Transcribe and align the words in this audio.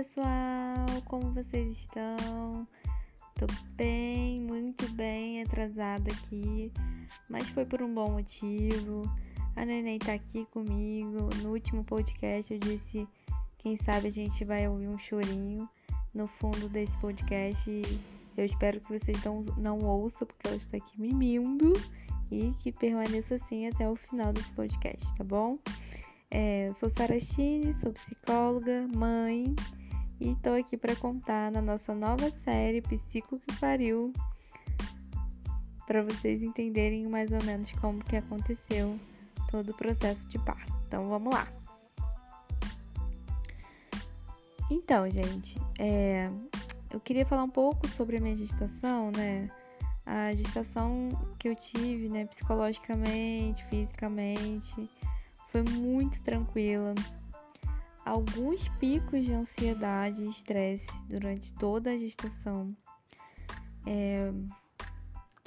pessoal, 0.00 0.86
como 1.04 1.30
vocês 1.34 1.76
estão? 1.76 2.66
Tô 3.38 3.44
bem, 3.76 4.40
muito 4.40 4.90
bem, 4.94 5.42
atrasada 5.42 6.10
aqui, 6.10 6.72
mas 7.28 7.46
foi 7.50 7.66
por 7.66 7.82
um 7.82 7.92
bom 7.92 8.12
motivo. 8.12 9.02
A 9.56 9.66
neném 9.66 9.98
tá 9.98 10.14
aqui 10.14 10.46
comigo. 10.46 11.28
No 11.42 11.50
último 11.50 11.84
podcast 11.84 12.50
eu 12.50 12.58
disse, 12.58 13.06
quem 13.58 13.76
sabe 13.76 14.08
a 14.08 14.10
gente 14.10 14.42
vai 14.42 14.66
ouvir 14.66 14.88
um 14.88 14.98
chorinho 14.98 15.68
no 16.14 16.26
fundo 16.26 16.66
desse 16.70 16.96
podcast. 16.96 17.70
Eu 18.38 18.46
espero 18.46 18.80
que 18.80 18.98
vocês 18.98 19.22
não, 19.22 19.42
não 19.58 19.78
ouçam, 19.80 20.26
porque 20.26 20.48
ela 20.48 20.56
está 20.56 20.78
aqui 20.78 20.98
mimindo 20.98 21.74
e 22.32 22.54
que 22.58 22.72
permaneça 22.72 23.34
assim 23.34 23.66
até 23.66 23.86
o 23.86 23.94
final 23.94 24.32
desse 24.32 24.54
podcast, 24.54 25.14
tá 25.14 25.24
bom? 25.24 25.58
É, 26.30 26.72
sou 26.72 26.88
Sarastine, 26.88 27.70
sou 27.74 27.92
psicóloga, 27.92 28.88
mãe 28.96 29.54
e 30.20 30.32
estou 30.32 30.54
aqui 30.54 30.76
para 30.76 30.94
contar 30.94 31.50
na 31.50 31.62
nossa 31.62 31.94
nova 31.94 32.30
série 32.30 32.82
Psico 32.82 33.40
que 33.40 33.56
Pariu 33.58 34.12
para 35.86 36.02
vocês 36.02 36.42
entenderem 36.42 37.08
mais 37.08 37.32
ou 37.32 37.42
menos 37.42 37.72
como 37.72 38.04
que 38.04 38.14
aconteceu 38.14 38.96
todo 39.50 39.70
o 39.70 39.74
processo 39.74 40.28
de 40.28 40.38
parto. 40.38 40.72
Então 40.86 41.08
vamos 41.08 41.32
lá. 41.34 41.48
Então, 44.70 45.10
gente, 45.10 45.60
é, 45.80 46.30
eu 46.92 47.00
queria 47.00 47.26
falar 47.26 47.42
um 47.42 47.50
pouco 47.50 47.88
sobre 47.88 48.18
a 48.18 48.20
minha 48.20 48.36
gestação, 48.36 49.10
né? 49.10 49.50
A 50.06 50.32
gestação 50.32 51.08
que 51.38 51.48
eu 51.48 51.56
tive, 51.56 52.08
né, 52.08 52.24
psicologicamente, 52.26 53.64
fisicamente 53.64 54.88
foi 55.48 55.62
muito 55.62 56.22
tranquila. 56.22 56.94
Alguns 58.10 58.66
picos 58.80 59.24
de 59.24 59.32
ansiedade 59.32 60.24
e 60.24 60.28
estresse 60.28 60.90
durante 61.06 61.54
toda 61.54 61.92
a 61.92 61.96
gestação. 61.96 62.76
É, 63.86 64.32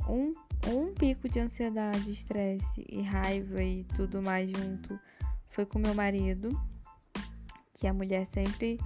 um, 0.08 0.31
um 0.70 0.94
pico 0.94 1.28
de 1.28 1.42
ansiedade, 1.42 2.09
estresse 2.09 2.86
e 2.88 3.02
raiva 3.02 3.61
e 3.61 3.83
tudo 3.97 4.22
mais 4.22 4.50
junto 4.50 4.97
foi 5.50 5.66
com 5.66 5.78
meu 5.78 5.94
marido, 5.94 6.58
que 7.73 7.86
a 7.86 7.94
mulher 7.94 8.25
sempre, 8.25 8.80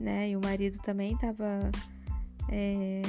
né, 0.00 0.30
e 0.30 0.36
o 0.36 0.40
marido 0.40 0.80
também 0.82 1.12
estava 1.12 1.70
é, 2.48 3.00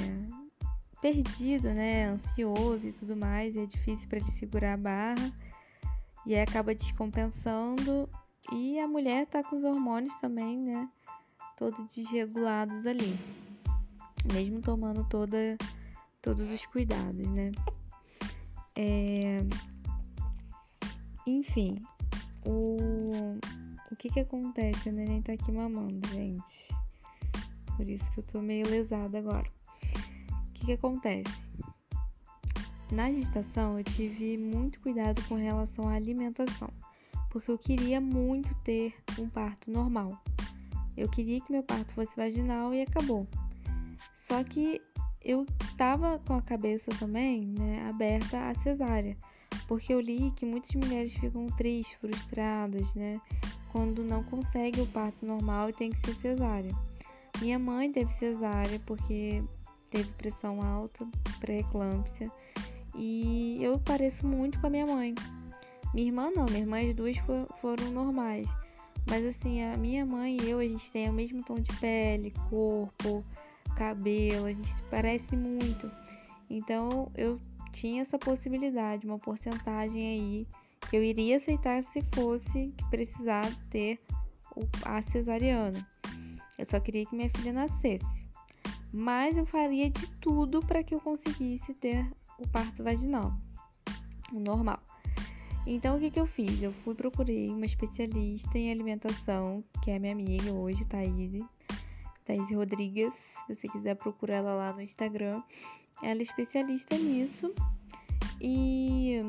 perdido, 1.01 1.73
né, 1.73 2.05
ansioso 2.05 2.87
e 2.87 2.91
tudo 2.91 3.17
mais, 3.17 3.55
e 3.55 3.61
é 3.61 3.65
difícil 3.65 4.07
para 4.07 4.19
ele 4.19 4.29
segurar 4.29 4.73
a 4.73 4.77
barra. 4.77 5.33
E 6.27 6.35
aí 6.35 6.41
acaba 6.41 6.75
descompensando 6.75 8.07
e 8.51 8.79
a 8.79 8.87
mulher 8.87 9.27
tá 9.27 9.43
com 9.43 9.57
os 9.57 9.63
hormônios 9.63 10.15
também, 10.17 10.57
né? 10.57 10.89
Todos 11.57 11.85
desregulados 11.93 12.85
ali. 12.85 13.15
Mesmo 14.33 14.61
tomando 14.61 15.03
toda, 15.07 15.57
todos 16.21 16.49
os 16.49 16.65
cuidados, 16.65 17.27
né? 17.29 17.51
É... 18.75 19.39
Enfim, 21.27 21.79
o... 22.45 23.37
o 23.91 23.95
que 23.95 24.09
que 24.09 24.21
acontece? 24.21 24.89
A 24.89 24.91
neném 24.91 25.21
tá 25.21 25.33
aqui 25.33 25.51
mamando, 25.51 26.07
gente. 26.09 26.73
Por 27.77 27.87
isso 27.87 28.11
que 28.11 28.19
eu 28.19 28.23
tô 28.23 28.41
meio 28.41 28.67
lesada 28.67 29.19
agora. 29.19 29.49
O 30.31 30.53
que 30.53 30.65
que 30.65 30.73
acontece? 30.73 31.51
Na 32.91 33.11
gestação, 33.11 33.77
eu 33.77 33.83
tive 33.83 34.37
muito 34.37 34.79
cuidado 34.81 35.21
com 35.27 35.35
relação 35.35 35.87
à 35.87 35.93
alimentação, 35.93 36.69
porque 37.31 37.49
eu 37.49 37.57
queria 37.57 37.99
muito 37.99 38.53
ter 38.63 38.93
um 39.17 39.27
parto 39.27 39.71
normal. 39.71 40.21
Eu 40.95 41.09
queria 41.09 41.39
que 41.41 41.51
meu 41.51 41.63
parto 41.63 41.93
fosse 41.93 42.15
vaginal 42.15 42.73
e 42.73 42.81
acabou. 42.81 43.25
Só 44.13 44.43
que 44.43 44.81
eu 45.23 45.45
estava 45.63 46.19
com 46.19 46.35
a 46.35 46.41
cabeça 46.41 46.91
também 46.99 47.45
né, 47.47 47.87
aberta 47.89 48.49
à 48.49 48.53
cesárea, 48.53 49.15
porque 49.67 49.93
eu 49.93 50.01
li 50.01 50.31
que 50.31 50.45
muitas 50.45 50.73
mulheres 50.75 51.13
ficam 51.13 51.45
tristes, 51.47 51.97
frustradas, 51.99 52.93
né, 52.95 53.19
quando 53.71 54.03
não 54.03 54.23
conseguem 54.23 54.83
o 54.83 54.87
parto 54.87 55.25
normal 55.25 55.69
e 55.69 55.73
tem 55.73 55.89
que 55.89 55.99
ser 55.99 56.15
cesárea. 56.15 56.75
Minha 57.39 57.57
mãe 57.57 57.91
teve 57.91 58.11
cesárea 58.11 58.79
porque 58.85 59.41
teve 59.89 60.11
pressão 60.13 60.61
alta, 60.61 61.07
pré-eclâmpsia, 61.39 62.29
e 62.95 63.57
eu 63.61 63.79
pareço 63.79 64.27
muito 64.27 64.59
com 64.59 64.67
a 64.67 64.69
minha 64.69 64.85
mãe. 64.85 65.15
Minha 65.93 66.07
irmã 66.07 66.31
não, 66.31 66.45
minha 66.45 66.59
irmã 66.59 66.79
as 66.79 66.93
duas 66.93 67.17
for, 67.17 67.47
foram 67.59 67.91
normais. 67.91 68.47
Mas 69.09 69.25
assim, 69.25 69.63
a 69.63 69.75
minha 69.77 70.05
mãe 70.05 70.37
e 70.41 70.49
eu, 70.49 70.59
a 70.59 70.63
gente 70.63 70.91
tem 70.91 71.09
o 71.09 71.13
mesmo 71.13 71.43
tom 71.43 71.55
de 71.55 71.75
pele, 71.77 72.33
corpo, 72.49 73.25
cabelo, 73.75 74.45
a 74.45 74.53
gente 74.53 74.73
parece 74.89 75.35
muito. 75.35 75.91
Então 76.49 77.11
eu 77.15 77.39
tinha 77.71 78.01
essa 78.01 78.17
possibilidade, 78.17 79.05
uma 79.05 79.19
porcentagem 79.19 80.07
aí 80.07 80.47
que 80.89 80.95
eu 80.95 81.03
iria 81.03 81.37
aceitar 81.37 81.81
se 81.81 82.01
fosse 82.13 82.73
precisar 82.89 83.49
ter 83.69 83.99
a 84.83 85.01
cesariana. 85.01 85.87
Eu 86.57 86.65
só 86.65 86.79
queria 86.79 87.05
que 87.05 87.15
minha 87.15 87.29
filha 87.29 87.53
nascesse. 87.53 88.25
Mas 88.93 89.37
eu 89.37 89.45
faria 89.45 89.89
de 89.89 90.07
tudo 90.19 90.59
para 90.59 90.83
que 90.83 90.93
eu 90.93 90.99
conseguisse 90.99 91.73
ter 91.73 92.05
o 92.37 92.47
parto 92.47 92.83
vaginal, 92.83 93.33
o 94.33 94.39
normal. 94.39 94.79
Então, 95.65 95.95
o 95.95 95.99
que, 95.99 96.09
que 96.09 96.19
eu 96.19 96.25
fiz? 96.25 96.61
Eu 96.61 96.71
fui 96.71 96.95
procurei 96.95 97.49
uma 97.49 97.65
especialista 97.65 98.57
em 98.57 98.71
alimentação, 98.71 99.63
que 99.83 99.91
é 99.91 99.99
minha 99.99 100.13
amiga 100.13 100.51
hoje, 100.51 100.85
Thaís, 100.85 101.33
Thaís 102.25 102.51
Rodrigues. 102.51 103.13
Se 103.13 103.55
você 103.55 103.67
quiser 103.67 103.95
procurar 103.95 104.37
ela 104.37 104.53
lá 104.53 104.73
no 104.73 104.81
Instagram. 104.81 105.41
Ela 106.01 106.19
é 106.19 106.23
especialista 106.23 106.97
nisso. 106.97 107.53
E, 108.39 109.19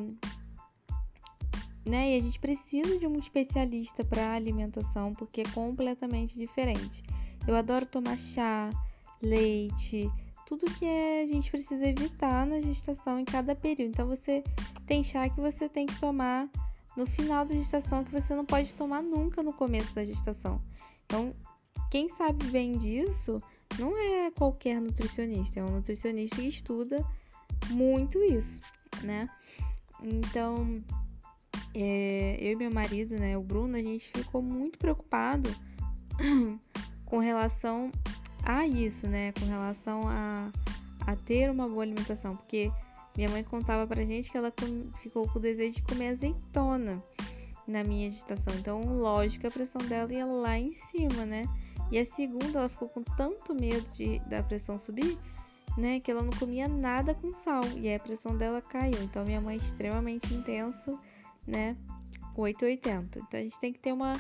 né, 1.85 2.15
e 2.15 2.19
a 2.19 2.21
gente 2.21 2.41
precisa 2.41 2.99
de 2.99 3.07
um 3.07 3.19
especialista 3.19 4.03
para 4.03 4.33
alimentação, 4.33 5.13
porque 5.13 5.43
é 5.43 5.49
completamente 5.53 6.35
diferente. 6.35 7.03
Eu 7.47 7.55
adoro 7.55 7.85
tomar 7.85 8.17
chá, 8.17 8.71
leite, 9.21 10.11
tudo 10.47 10.71
que 10.73 10.85
a 10.85 11.27
gente 11.27 11.51
precisa 11.51 11.87
evitar 11.87 12.47
na 12.47 12.61
gestação 12.61 13.19
em 13.19 13.25
cada 13.25 13.55
período. 13.55 13.91
Então 13.91 14.07
você 14.07 14.43
tem 14.87 15.03
chá 15.03 15.29
que 15.29 15.41
você 15.41 15.69
tem 15.69 15.87
que 15.87 15.99
tomar 15.99 16.49
no 16.97 17.07
final 17.07 17.45
da 17.45 17.55
gestação 17.55 18.05
que 18.05 18.13
você 18.13 18.35
não 18.35 18.45
pode 18.45 18.75
tomar 18.75 19.03
nunca 19.03 19.43
no 19.43 19.53
começo 19.53 19.95
da 19.95 20.05
gestação. 20.05 20.61
Então, 21.07 21.35
quem 21.91 22.09
sabe 22.09 22.45
bem 22.47 22.77
disso 22.77 23.41
não 23.79 23.97
é 23.97 24.31
qualquer 24.31 24.81
nutricionista, 24.81 25.61
é 25.61 25.65
um 25.65 25.71
nutricionista 25.71 26.37
que 26.37 26.49
estuda 26.49 27.05
muito 27.71 28.23
isso, 28.23 28.61
né? 29.03 29.29
Então, 30.03 30.83
é, 31.75 32.37
eu 32.41 32.53
e 32.53 32.57
meu 32.57 32.71
marido, 32.71 33.19
né, 33.19 33.37
o 33.37 33.43
Bruno, 33.43 33.77
a 33.77 33.83
gente 33.83 34.11
ficou 34.15 34.43
muito 34.43 34.79
preocupado 34.79 35.49
com 37.07 37.19
relação 37.19 37.91
a 38.45 38.67
isso, 38.67 39.07
né? 39.07 39.33
Com 39.33 39.47
relação 39.47 40.09
a, 40.09 40.51
a 41.07 41.17
ter 41.17 41.51
uma 41.51 41.69
boa 41.69 41.83
alimentação. 41.83 42.37
Porque 42.37 42.71
minha 43.17 43.29
mãe 43.29 43.45
contava 43.45 43.87
pra 43.87 44.05
gente 44.05 44.31
que 44.31 44.37
ela 44.37 44.53
ficou 45.01 45.29
com 45.29 45.39
o 45.39 45.43
desejo 45.43 45.77
de 45.77 45.83
comer 45.83 46.09
azeitona 46.09 47.03
na 47.67 47.85
minha 47.85 48.09
gestação. 48.11 48.55
Então, 48.55 48.83
lógico, 48.83 49.47
a 49.47 49.51
pressão 49.51 49.81
dela 49.83 50.13
ia 50.13 50.27
lá 50.27 50.59
em 50.59 50.75
cima, 50.75 51.25
né? 51.25 51.45
E 51.91 51.99
a 51.99 52.05
segunda, 52.05 52.61
ela 52.61 52.69
ficou 52.69 52.89
com 52.89 53.03
tanto 53.03 53.55
medo 53.55 53.87
de, 53.93 54.19
da 54.21 54.43
pressão 54.43 54.79
subir, 54.79 55.17
né? 55.77 56.01
Que 56.01 56.11
ela 56.11 56.23
não 56.23 56.33
comia 56.33 56.67
nada 56.67 57.15
com 57.15 57.33
sal. 57.33 57.63
E 57.77 57.89
aí 57.89 57.95
a 57.95 58.01
pressão 58.01 58.37
dela 58.37 58.61
caiu. 58.63 59.03
Então, 59.03 59.25
minha 59.25 59.41
mãe 59.41 59.55
é 59.55 59.59
extremamente 59.59 60.33
intensa, 60.33 60.99
né? 61.47 61.77
880. 62.37 63.19
Então, 63.19 63.41
a 63.41 63.43
gente 63.43 63.61
tem 63.61 63.73
que 63.73 63.79
ter 63.79 63.93
uma 63.93 64.15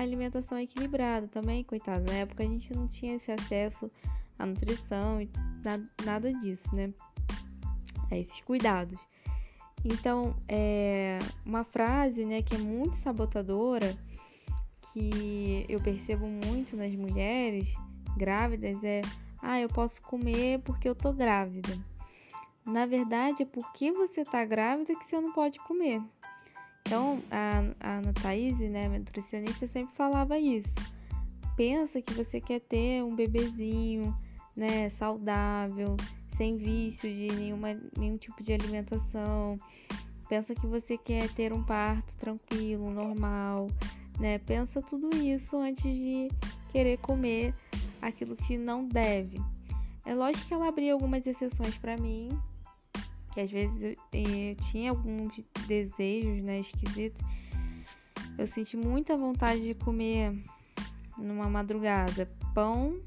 alimentação 0.00 0.58
equilibrada 0.58 1.28
também, 1.28 1.64
coitado. 1.64 2.04
Na 2.10 2.18
época 2.18 2.42
a 2.42 2.46
gente 2.46 2.74
não 2.74 2.86
tinha 2.88 3.14
esse 3.14 3.30
acesso 3.30 3.90
à 4.38 4.44
nutrição 4.44 5.20
e 5.20 5.30
nada, 5.64 5.84
nada 6.04 6.34
disso, 6.34 6.74
né? 6.74 6.92
A 8.10 8.16
esses 8.16 8.40
cuidados. 8.42 8.98
Então, 9.84 10.34
é 10.48 11.18
uma 11.44 11.62
frase, 11.62 12.24
né, 12.24 12.42
que 12.42 12.54
é 12.54 12.58
muito 12.58 12.96
sabotadora, 12.96 13.94
que 14.92 15.66
eu 15.68 15.78
percebo 15.80 16.26
muito 16.26 16.76
nas 16.76 16.94
mulheres 16.94 17.74
grávidas 18.16 18.82
é: 18.82 19.02
"Ah, 19.42 19.60
eu 19.60 19.68
posso 19.68 20.00
comer 20.00 20.60
porque 20.60 20.88
eu 20.88 20.94
tô 20.94 21.12
grávida". 21.12 21.76
Na 22.64 22.86
verdade, 22.86 23.42
é 23.42 23.46
porque 23.46 23.92
você 23.92 24.24
tá 24.24 24.42
grávida 24.44 24.96
que 24.96 25.04
você 25.04 25.20
não 25.20 25.32
pode 25.32 25.60
comer. 25.60 26.00
Então, 26.86 27.22
a, 27.30 27.64
a 27.80 27.98
Ana 27.98 28.12
Thaís, 28.12 28.58
né, 28.58 28.88
nutricionista, 28.88 29.66
sempre 29.66 29.94
falava 29.96 30.38
isso. 30.38 30.74
Pensa 31.56 32.02
que 32.02 32.12
você 32.12 32.40
quer 32.40 32.60
ter 32.60 33.02
um 33.02 33.14
bebezinho, 33.16 34.14
né, 34.54 34.90
saudável, 34.90 35.96
sem 36.32 36.56
vício 36.58 37.12
de 37.12 37.28
nenhuma, 37.28 37.80
nenhum 37.96 38.18
tipo 38.18 38.42
de 38.42 38.52
alimentação. 38.52 39.56
Pensa 40.28 40.54
que 40.54 40.66
você 40.66 40.98
quer 40.98 41.28
ter 41.30 41.52
um 41.52 41.62
parto 41.62 42.18
tranquilo, 42.18 42.90
normal, 42.90 43.68
né? 44.18 44.38
Pensa 44.38 44.82
tudo 44.82 45.14
isso 45.16 45.56
antes 45.56 45.84
de 45.84 46.28
querer 46.70 46.98
comer 46.98 47.54
aquilo 48.02 48.36
que 48.36 48.58
não 48.58 48.86
deve. 48.86 49.40
É 50.04 50.14
lógico 50.14 50.48
que 50.48 50.54
ela 50.54 50.68
abria 50.68 50.92
algumas 50.92 51.26
exceções 51.26 51.78
para 51.78 51.96
mim, 51.96 52.28
que 53.34 53.40
às 53.40 53.50
vezes 53.50 53.82
eu, 53.82 54.20
eu, 54.20 54.54
tinha 54.56 54.90
alguns 54.90 55.40
desejos, 55.66 56.40
né, 56.42 56.60
esquisitos. 56.60 57.20
Eu 58.38 58.46
senti 58.46 58.76
muita 58.76 59.16
vontade 59.16 59.60
de 59.60 59.74
comer 59.74 60.40
numa 61.18 61.50
madrugada 61.50 62.30
pão 62.54 63.00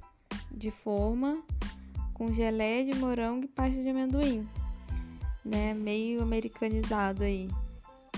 de 0.51 0.69
forma 0.69 1.41
com 2.13 2.33
geleia 2.33 2.91
de 2.91 2.99
morango 2.99 3.45
e 3.45 3.47
pasta 3.47 3.81
de 3.81 3.89
amendoim, 3.89 4.47
né, 5.45 5.73
meio 5.73 6.21
americanizado 6.21 7.23
aí. 7.23 7.49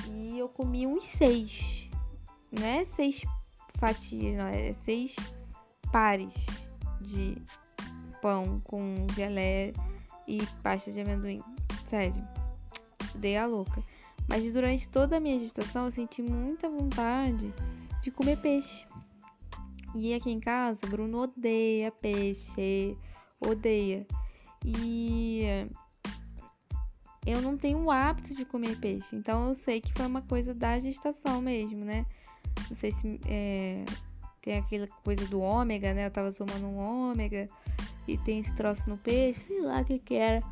E 0.08 0.40
eu 0.40 0.50
comi 0.50 0.88
uns 0.88 1.06
seis, 1.06 1.90
né, 2.52 2.86
seis 2.86 3.22
fatias, 3.78 4.36
não, 4.36 4.48
é 4.48 4.74
seis 4.74 5.16
pares 5.92 6.34
de 7.02 7.38
pão 8.22 8.60
com 8.64 9.06
geleia 9.16 9.74
e 10.28 10.44
pasta 10.64 10.92
de 10.92 11.02
amendoim. 11.02 11.42
Sério, 11.90 12.22
dei 13.16 13.36
a 13.36 13.48
louca. 13.48 13.84
Mas 14.28 14.52
durante 14.52 14.88
toda 14.88 15.18
a 15.18 15.20
minha 15.20 15.40
gestação 15.40 15.86
eu 15.86 15.92
senti 15.92 16.22
muita 16.22 16.70
vontade 16.70 17.52
de 18.04 18.12
comer 18.12 18.38
peixe. 18.38 18.86
E 19.96 20.14
aqui 20.14 20.30
em 20.30 20.40
casa, 20.40 20.86
Bruno 20.86 21.22
odeia 21.22 21.92
peixe, 21.92 22.96
odeia. 23.42 24.06
E 24.64 25.68
eu 27.26 27.42
não 27.42 27.58
tenho 27.58 27.80
o 27.80 27.90
hábito 27.90 28.36
de 28.36 28.46
comer 28.46 28.78
peixe, 28.80 29.16
então 29.16 29.48
eu 29.48 29.56
sei 29.56 29.82
que 29.82 29.92
foi 29.94 30.06
uma 30.06 30.22
coisa 30.22 30.54
da 30.54 30.78
gestação 30.78 31.42
mesmo, 31.42 31.84
né? 31.84 32.06
Não 32.70 32.76
sei 32.76 32.92
se 32.92 33.20
é, 33.28 33.84
tem 34.44 34.60
aquela 34.60 34.88
coisa 35.04 35.26
do 35.26 35.40
ômega, 35.40 35.92
né? 35.96 36.06
Eu 36.06 36.12
tava 36.12 36.32
tomando 36.32 36.68
um 36.68 36.78
ômega 36.78 37.48
e 38.08 38.16
tem 38.16 38.42
esse 38.42 38.54
troço 38.56 38.88
no 38.88 38.98
peixe, 38.98 39.42
sei 39.42 39.62
lá 39.62 39.82
o 39.82 39.86
que 39.86 39.98
que 39.98 40.14
era. 40.14 40.44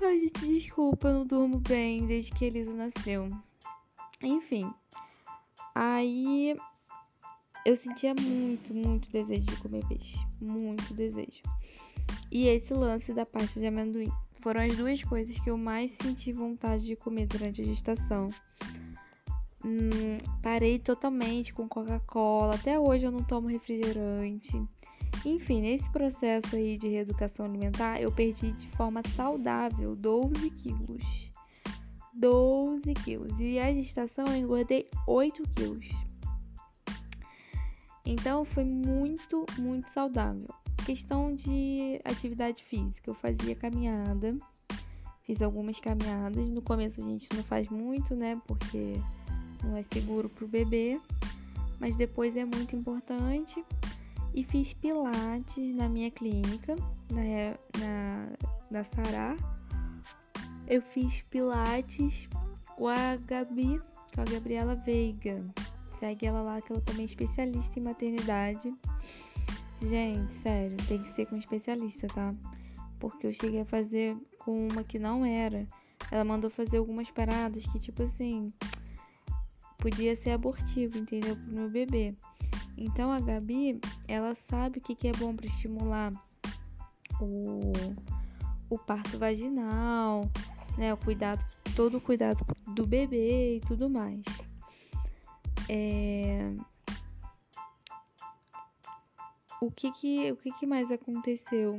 Ai, 0.00 0.18
gente, 0.18 0.46
desculpa, 0.46 1.08
eu 1.08 1.14
não 1.14 1.26
durmo 1.26 1.58
bem 1.60 2.06
desde 2.06 2.32
que 2.32 2.44
Elisa 2.44 2.72
nasceu. 2.72 3.30
Enfim, 4.22 4.72
aí 5.74 6.56
eu 7.64 7.74
sentia 7.74 8.14
muito, 8.14 8.74
muito 8.74 9.10
desejo 9.10 9.42
de 9.42 9.56
comer 9.56 9.86
peixe. 9.86 10.18
Muito 10.40 10.92
desejo. 10.92 11.42
E 12.30 12.46
esse 12.46 12.74
lance 12.74 13.14
da 13.14 13.24
pasta 13.24 13.58
de 13.58 13.66
amendoim. 13.66 14.10
Foram 14.34 14.60
as 14.60 14.76
duas 14.76 15.02
coisas 15.02 15.38
que 15.38 15.48
eu 15.48 15.56
mais 15.56 15.92
senti 15.92 16.30
vontade 16.32 16.84
de 16.84 16.94
comer 16.94 17.26
durante 17.26 17.62
a 17.62 17.64
gestação. 17.64 18.28
Hum, 19.64 20.18
parei 20.42 20.78
totalmente 20.78 21.54
com 21.54 21.66
Coca-Cola. 21.66 22.54
Até 22.54 22.78
hoje 22.78 23.06
eu 23.06 23.10
não 23.10 23.22
tomo 23.22 23.48
refrigerante. 23.48 24.62
Enfim, 25.24 25.62
nesse 25.62 25.90
processo 25.90 26.54
aí 26.54 26.76
de 26.76 26.88
reeducação 26.88 27.46
alimentar, 27.46 28.00
eu 28.00 28.12
perdi 28.12 28.52
de 28.52 28.68
forma 28.68 29.00
saudável 29.16 29.96
12 29.96 30.50
quilos. 30.50 31.32
12 32.12 32.94
quilos. 32.94 33.40
E 33.40 33.58
a 33.58 33.72
gestação 33.72 34.26
eu 34.26 34.36
engordei 34.36 34.88
8 35.06 35.42
quilos. 35.50 35.88
Então 38.04 38.44
foi 38.44 38.64
muito, 38.64 39.46
muito 39.58 39.88
saudável. 39.88 40.46
Questão 40.84 41.34
de 41.34 42.00
atividade 42.04 42.62
física, 42.62 43.10
eu 43.10 43.14
fazia 43.14 43.56
caminhada, 43.56 44.36
fiz 45.22 45.40
algumas 45.40 45.80
caminhadas. 45.80 46.50
No 46.50 46.60
começo 46.60 47.00
a 47.00 47.04
gente 47.04 47.28
não 47.34 47.42
faz 47.42 47.66
muito, 47.70 48.14
né? 48.14 48.38
Porque 48.46 49.00
não 49.62 49.74
é 49.74 49.82
seguro 49.82 50.28
para 50.28 50.44
o 50.44 50.48
bebê, 50.48 51.00
mas 51.80 51.96
depois 51.96 52.36
é 52.36 52.44
muito 52.44 52.76
importante. 52.76 53.64
E 54.34 54.42
fiz 54.42 54.72
pilates 54.72 55.74
na 55.74 55.88
minha 55.88 56.10
clínica, 56.10 56.74
na, 57.10 57.22
na, 57.78 58.28
na 58.68 58.84
Sará. 58.84 59.36
Eu 60.66 60.82
fiz 60.82 61.22
pilates 61.30 62.28
com 62.76 62.88
a 62.88 63.16
Gabi, 63.16 63.80
com 64.12 64.20
a 64.20 64.24
Gabriela 64.24 64.74
Veiga. 64.74 65.40
Segue 66.00 66.26
ela 66.26 66.42
lá, 66.42 66.60
que 66.60 66.72
ela 66.72 66.80
também 66.80 67.02
é 67.02 67.06
especialista 67.06 67.78
em 67.78 67.82
maternidade. 67.82 68.74
Gente, 69.80 70.32
sério, 70.32 70.76
tem 70.88 71.00
que 71.00 71.08
ser 71.08 71.26
com 71.26 71.36
especialista, 71.36 72.08
tá? 72.08 72.34
Porque 72.98 73.28
eu 73.28 73.32
cheguei 73.32 73.60
a 73.60 73.64
fazer 73.64 74.16
com 74.38 74.66
uma 74.66 74.82
que 74.82 74.98
não 74.98 75.24
era. 75.24 75.66
Ela 76.10 76.24
mandou 76.24 76.50
fazer 76.50 76.78
algumas 76.78 77.10
paradas 77.10 77.66
que, 77.66 77.78
tipo 77.78 78.02
assim, 78.02 78.52
podia 79.78 80.16
ser 80.16 80.30
abortivo, 80.30 80.98
entendeu? 80.98 81.36
Pro 81.36 81.52
meu 81.52 81.70
bebê. 81.70 82.14
Então 82.76 83.12
a 83.12 83.20
Gabi, 83.20 83.80
ela 84.08 84.34
sabe 84.34 84.78
o 84.78 84.80
que, 84.80 84.94
que 84.94 85.08
é 85.08 85.12
bom 85.12 85.34
para 85.34 85.46
estimular 85.46 86.12
o, 87.20 87.72
o 88.68 88.78
parto 88.78 89.18
vaginal, 89.18 90.30
né? 90.76 90.92
O 90.92 90.96
cuidado, 90.96 91.44
todo 91.76 91.98
o 91.98 92.00
cuidado 92.00 92.44
do 92.74 92.86
bebê 92.86 93.56
e 93.56 93.60
tudo 93.60 93.88
mais. 93.88 94.24
É... 95.68 96.52
O 99.60 99.70
que 99.70 99.90
que, 99.92 100.32
o 100.32 100.36
que 100.36 100.52
que 100.52 100.66
mais 100.66 100.90
aconteceu? 100.90 101.78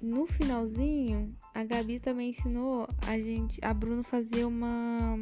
No 0.00 0.26
finalzinho, 0.26 1.34
a 1.54 1.64
Gabi 1.64 2.00
também 2.00 2.30
ensinou 2.30 2.88
a 3.06 3.18
gente, 3.18 3.64
a 3.64 3.72
Bruno 3.72 4.02
fazer 4.02 4.44
uma 4.44 5.16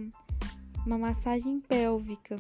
uma 0.87 0.99
massagem 0.99 1.61
pélvica, 1.61 2.37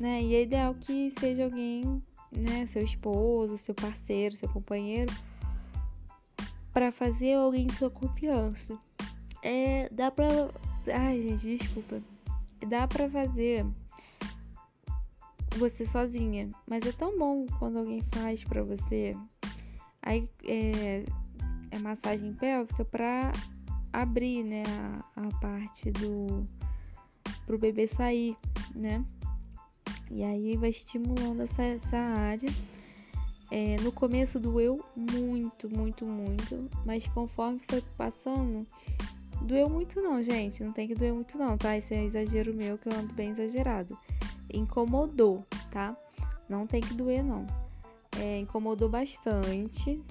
né? 0.00 0.22
E 0.22 0.34
é 0.34 0.42
ideal 0.42 0.74
que 0.74 1.10
seja 1.18 1.44
alguém, 1.44 2.02
né, 2.32 2.66
seu 2.66 2.82
esposo, 2.82 3.58
seu 3.58 3.74
parceiro, 3.74 4.34
seu 4.34 4.48
companheiro, 4.48 5.12
para 6.72 6.92
fazer 6.92 7.34
alguém 7.34 7.66
de 7.66 7.74
sua 7.74 7.90
confiança. 7.90 8.78
É, 9.42 9.88
dá 9.90 10.10
pra. 10.10 10.28
Ai, 10.92 11.20
gente, 11.20 11.56
desculpa. 11.56 12.00
Dá 12.66 12.86
pra 12.88 13.08
fazer 13.08 13.64
você 15.56 15.84
sozinha, 15.84 16.50
mas 16.68 16.84
é 16.86 16.92
tão 16.92 17.18
bom 17.18 17.46
quando 17.58 17.78
alguém 17.78 18.00
faz 18.12 18.44
pra 18.44 18.62
você. 18.62 19.16
Aí 20.02 20.28
é, 20.44 21.04
é 21.70 21.78
massagem 21.78 22.32
pélvica 22.34 22.84
pra 22.84 23.32
abrir, 23.92 24.44
né, 24.44 24.62
a, 25.16 25.26
a 25.26 25.40
parte 25.40 25.90
do 25.90 26.44
pro 27.46 27.58
bebê 27.58 27.86
sair, 27.86 28.36
né? 28.74 29.04
E 30.10 30.24
aí 30.24 30.56
vai 30.56 30.70
estimulando 30.70 31.42
essa, 31.42 31.62
essa 31.62 31.96
área. 31.96 32.50
É, 33.50 33.76
no 33.80 33.90
começo 33.90 34.38
doeu 34.38 34.84
muito, 34.94 35.68
muito, 35.74 36.04
muito, 36.04 36.68
mas 36.84 37.06
conforme 37.06 37.58
foi 37.66 37.82
passando, 37.96 38.66
doeu 39.42 39.70
muito 39.70 40.02
não, 40.02 40.22
gente. 40.22 40.62
Não 40.62 40.72
tem 40.72 40.86
que 40.86 40.94
doer 40.94 41.14
muito 41.14 41.38
não, 41.38 41.56
tá? 41.56 41.76
Isso 41.76 41.94
é 41.94 42.04
exagero 42.04 42.54
meu, 42.54 42.76
que 42.76 42.88
eu 42.88 42.92
ando 42.92 43.14
bem 43.14 43.30
exagerado. 43.30 43.98
Incomodou, 44.52 45.46
tá? 45.70 45.96
Não 46.48 46.66
tem 46.66 46.80
que 46.80 46.94
doer 46.94 47.22
não. 47.22 47.46
É, 48.18 48.38
incomodou 48.38 48.88
bastante. 48.88 50.02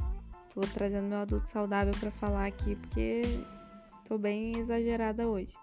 Tô 0.54 0.62
trazendo 0.62 1.08
meu 1.08 1.20
adulto 1.20 1.50
saudável 1.50 1.94
para 2.00 2.10
falar 2.10 2.48
aqui, 2.48 2.76
porque 2.76 3.22
tô 4.08 4.18
bem 4.18 4.58
exagerada 4.58 5.28
hoje. 5.28 5.54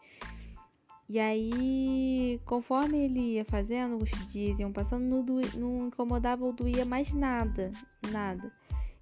E 1.08 1.20
aí, 1.20 2.40
conforme 2.46 2.98
ele 2.98 3.34
ia 3.34 3.44
fazendo, 3.44 4.02
os 4.02 4.10
dias 4.26 4.58
iam 4.58 4.72
passando, 4.72 5.04
não, 5.04 5.22
doía, 5.22 5.50
não 5.54 5.88
incomodava 5.88 6.44
ou 6.44 6.52
doía 6.52 6.84
mais 6.84 7.12
nada, 7.12 7.70
nada. 8.10 8.52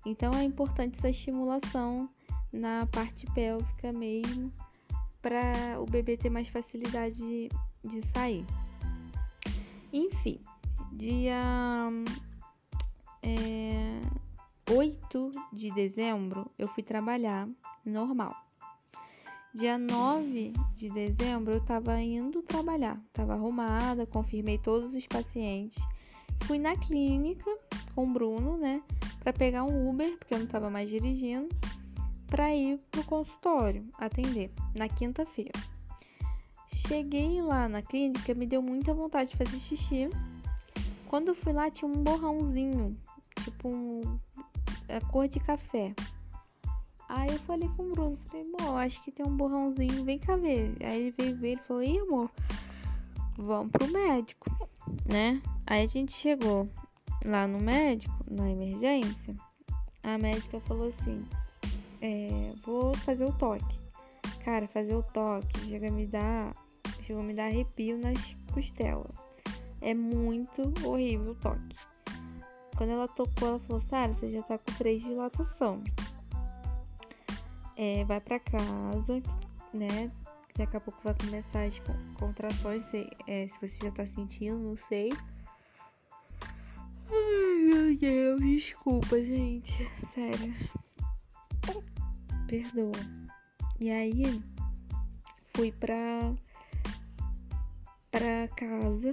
Então 0.04 0.34
é 0.34 0.42
importante 0.42 0.98
essa 0.98 1.08
estimulação 1.10 2.10
na 2.52 2.86
parte 2.86 3.24
pélvica 3.32 3.92
mesmo, 3.92 4.52
para 5.22 5.80
o 5.80 5.86
bebê 5.86 6.16
ter 6.16 6.28
mais 6.28 6.48
facilidade 6.48 7.16
de, 7.16 7.48
de 7.84 8.02
sair. 8.08 8.44
Enfim, 9.92 10.40
dia 10.92 11.40
é, 13.22 14.00
8 14.68 15.30
de 15.52 15.70
dezembro 15.70 16.50
eu 16.58 16.66
fui 16.66 16.82
trabalhar 16.82 17.48
normal. 17.84 18.34
Dia 19.54 19.76
9 19.76 20.54
de 20.74 20.88
dezembro 20.88 21.52
eu 21.52 21.58
estava 21.58 22.00
indo 22.00 22.40
trabalhar, 22.40 22.98
estava 23.08 23.34
arrumada, 23.34 24.06
confirmei 24.06 24.56
todos 24.56 24.94
os 24.94 25.06
pacientes. 25.06 25.76
Fui 26.44 26.58
na 26.58 26.74
clínica 26.74 27.54
com 27.94 28.04
o 28.04 28.12
Bruno, 28.14 28.56
né, 28.56 28.82
para 29.20 29.30
pegar 29.30 29.64
um 29.64 29.90
Uber, 29.90 30.16
porque 30.16 30.32
eu 30.32 30.38
não 30.38 30.46
estava 30.46 30.70
mais 30.70 30.88
dirigindo, 30.88 31.54
para 32.28 32.54
ir 32.54 32.78
pro 32.90 33.04
consultório 33.04 33.86
atender 33.98 34.50
na 34.74 34.88
quinta-feira. 34.88 35.52
Cheguei 36.66 37.42
lá 37.42 37.68
na 37.68 37.82
clínica, 37.82 38.34
me 38.34 38.46
deu 38.46 38.62
muita 38.62 38.94
vontade 38.94 39.32
de 39.32 39.36
fazer 39.36 39.60
xixi. 39.60 40.08
Quando 41.08 41.28
eu 41.28 41.34
fui 41.34 41.52
lá, 41.52 41.70
tinha 41.70 41.90
um 41.90 42.02
borrãozinho, 42.02 42.96
tipo 43.44 43.68
um, 43.68 44.00
a 44.88 44.98
cor 45.10 45.28
de 45.28 45.40
café. 45.40 45.94
Aí 47.14 47.28
eu 47.30 47.38
falei 47.40 47.68
com 47.76 47.82
o 47.82 47.90
Bruno, 47.90 48.18
falei, 48.26 48.46
amor, 48.58 48.78
acho 48.78 49.04
que 49.04 49.12
tem 49.12 49.26
um 49.26 49.36
borrãozinho, 49.36 50.02
vem 50.02 50.18
cá 50.18 50.34
ver. 50.34 50.74
Aí 50.80 51.02
ele 51.02 51.14
veio 51.18 51.36
ver, 51.36 51.48
ele 51.52 51.60
falou, 51.60 51.82
ih, 51.82 51.98
amor, 51.98 52.30
vamos 53.36 53.70
pro 53.70 53.86
médico, 53.88 54.50
né? 55.04 55.42
Aí 55.66 55.84
a 55.84 55.86
gente 55.86 56.14
chegou 56.14 56.66
lá 57.22 57.46
no 57.46 57.60
médico, 57.60 58.14
na 58.30 58.50
emergência, 58.50 59.36
a 60.02 60.16
médica 60.16 60.58
falou 60.60 60.88
assim: 60.88 61.22
é, 62.00 62.52
vou 62.64 62.94
fazer 62.94 63.26
o 63.26 63.32
toque. 63.32 63.78
Cara, 64.42 64.66
fazer 64.66 64.94
o 64.94 65.02
toque 65.02 65.60
chega 65.68 65.88
a 65.88 65.90
me 65.90 66.06
dar, 66.06 66.54
chegou 67.02 67.22
a 67.22 67.24
me 67.26 67.34
dar 67.34 67.44
arrepio 67.44 67.98
nas 67.98 68.34
costelas. 68.52 69.14
É 69.82 69.92
muito 69.92 70.72
horrível 70.82 71.32
o 71.32 71.34
toque. 71.34 71.76
Quando 72.76 72.90
ela 72.90 73.06
tocou, 73.06 73.48
ela 73.48 73.58
falou: 73.60 73.80
Sara, 73.80 74.14
você 74.14 74.30
já 74.30 74.42
tá 74.42 74.56
com 74.56 74.72
três 74.78 75.02
dilatação. 75.02 75.82
É, 77.84 78.04
vai 78.04 78.20
para 78.20 78.38
casa, 78.38 79.20
né? 79.74 80.08
Daqui 80.56 80.76
a 80.76 80.80
pouco 80.80 81.00
vai 81.02 81.14
começar 81.14 81.64
as 81.64 81.82
contrações. 82.14 82.84
Se, 82.84 83.10
é, 83.26 83.48
se 83.48 83.60
você 83.60 83.86
já 83.86 83.90
tá 83.90 84.06
sentindo, 84.06 84.56
não 84.56 84.76
sei. 84.76 85.12
Ai, 87.10 87.62
meu 87.64 87.98
Deus, 87.98 88.40
desculpa, 88.40 89.20
gente. 89.24 89.84
Sério. 90.06 90.54
Perdoa. 92.46 92.92
E 93.80 93.90
aí, 93.90 94.40
fui 95.52 95.72
pra, 95.72 96.32
pra 98.12 98.46
casa, 98.56 99.12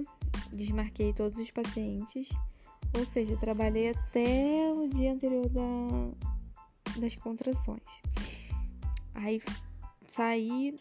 desmarquei 0.52 1.12
todos 1.12 1.40
os 1.40 1.50
pacientes. 1.50 2.28
Ou 2.96 3.04
seja, 3.04 3.36
trabalhei 3.36 3.90
até 3.90 4.72
o 4.72 4.86
dia 4.86 5.12
anterior 5.12 5.48
da, 5.48 5.60
das 7.00 7.16
contrações. 7.16 7.82
Aí 9.22 9.40
saí, 10.08 10.74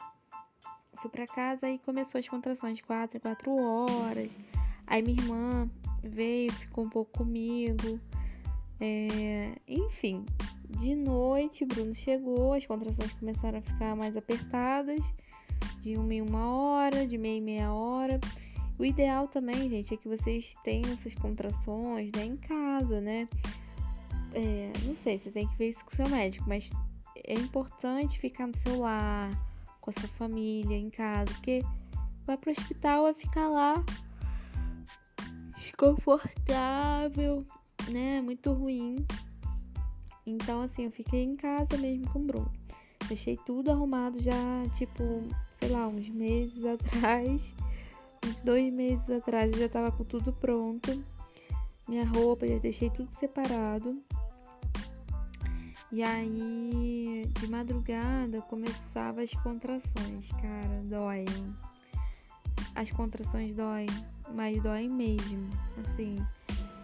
fui 0.98 1.10
para 1.10 1.26
casa 1.26 1.70
e 1.70 1.78
começou 1.80 2.20
as 2.20 2.28
contrações, 2.28 2.80
4, 2.82 3.20
4 3.20 3.52
horas. 3.52 4.38
Aí 4.88 5.02
minha 5.02 5.22
irmã 5.22 5.68
veio, 6.02 6.52
ficou 6.54 6.86
um 6.86 6.90
pouco 6.90 7.20
comigo. 7.20 8.00
É, 8.80 9.52
enfim, 9.68 10.26
de 10.70 10.96
noite, 10.96 11.66
Bruno 11.66 11.94
chegou, 11.94 12.54
as 12.54 12.66
contrações 12.66 13.12
começaram 13.14 13.60
a 13.60 13.62
ficar 13.62 13.96
mais 13.96 14.16
apertadas, 14.16 15.04
de 15.82 15.98
uma 15.98 16.14
em 16.14 16.22
uma 16.22 16.48
hora, 16.48 17.06
de 17.06 17.18
meia 17.18 17.38
em 17.38 17.42
meia 17.42 17.74
hora. 17.74 18.20
O 18.80 18.86
ideal 18.86 19.28
também, 19.28 19.68
gente, 19.68 19.94
é 19.94 19.98
que 19.98 20.08
vocês 20.08 20.56
tenham 20.64 20.94
essas 20.94 21.14
contrações 21.14 22.10
né, 22.14 22.24
em 22.24 22.38
casa, 22.38 23.02
né? 23.02 23.28
É, 24.34 24.72
não 24.86 24.96
sei, 24.96 25.18
você 25.18 25.30
tem 25.30 25.46
que 25.46 25.58
ver 25.58 25.70
isso 25.70 25.84
com 25.84 25.92
o 25.92 25.96
seu 25.98 26.08
médico, 26.08 26.46
mas 26.48 26.72
é 27.16 27.34
importante 27.34 28.20
ficar 28.20 28.48
no 28.48 28.56
seu 28.56 28.80
lar, 28.80 29.30
com 29.82 29.90
a 29.90 29.94
sua 29.94 30.10
família, 30.10 30.78
em 30.78 30.90
casa, 30.90 31.32
porque 31.34 31.64
vai 32.26 32.38
pro 32.38 32.52
hospital, 32.52 33.04
vai 33.04 33.14
ficar 33.14 33.48
lá 33.48 33.84
desconfortável, 35.58 37.46
né? 37.92 38.22
Muito 38.22 38.52
ruim. 38.54 39.06
Então, 40.26 40.62
assim, 40.62 40.86
eu 40.86 40.92
fiquei 40.92 41.24
em 41.24 41.36
casa 41.36 41.78
mesmo 41.78 42.10
com 42.12 42.20
o 42.20 42.26
Bruno. 42.26 42.52
Deixei 43.08 43.38
tudo 43.38 43.72
arrumado 43.72 44.20
já, 44.20 44.36
tipo, 44.76 45.04
sei 45.58 45.70
lá, 45.70 45.88
uns 45.88 46.10
meses 46.10 46.64
atrás. 46.66 47.56
Uns 48.28 48.42
dois 48.42 48.72
meses 48.74 49.10
atrás 49.10 49.54
eu 49.54 49.60
já 49.60 49.70
tava 49.70 49.94
com 49.94 50.04
tudo 50.04 50.34
pronto. 50.34 51.04
Minha 51.88 52.06
roupa, 52.06 52.46
já 52.46 52.58
deixei 52.58 52.90
tudo 52.90 53.12
separado. 53.14 54.04
E 55.92 56.04
aí, 56.04 57.28
de 57.40 57.48
madrugada, 57.48 58.42
começava 58.44 59.22
as 59.22 59.34
contrações. 59.34 60.32
Cara, 60.42 60.84
dói. 60.84 61.26
As 62.76 62.92
contrações 62.92 63.54
doem, 63.54 63.88
mas 64.36 64.62
doem 64.62 64.88
mesmo. 64.88 65.50
Assim, 65.84 66.18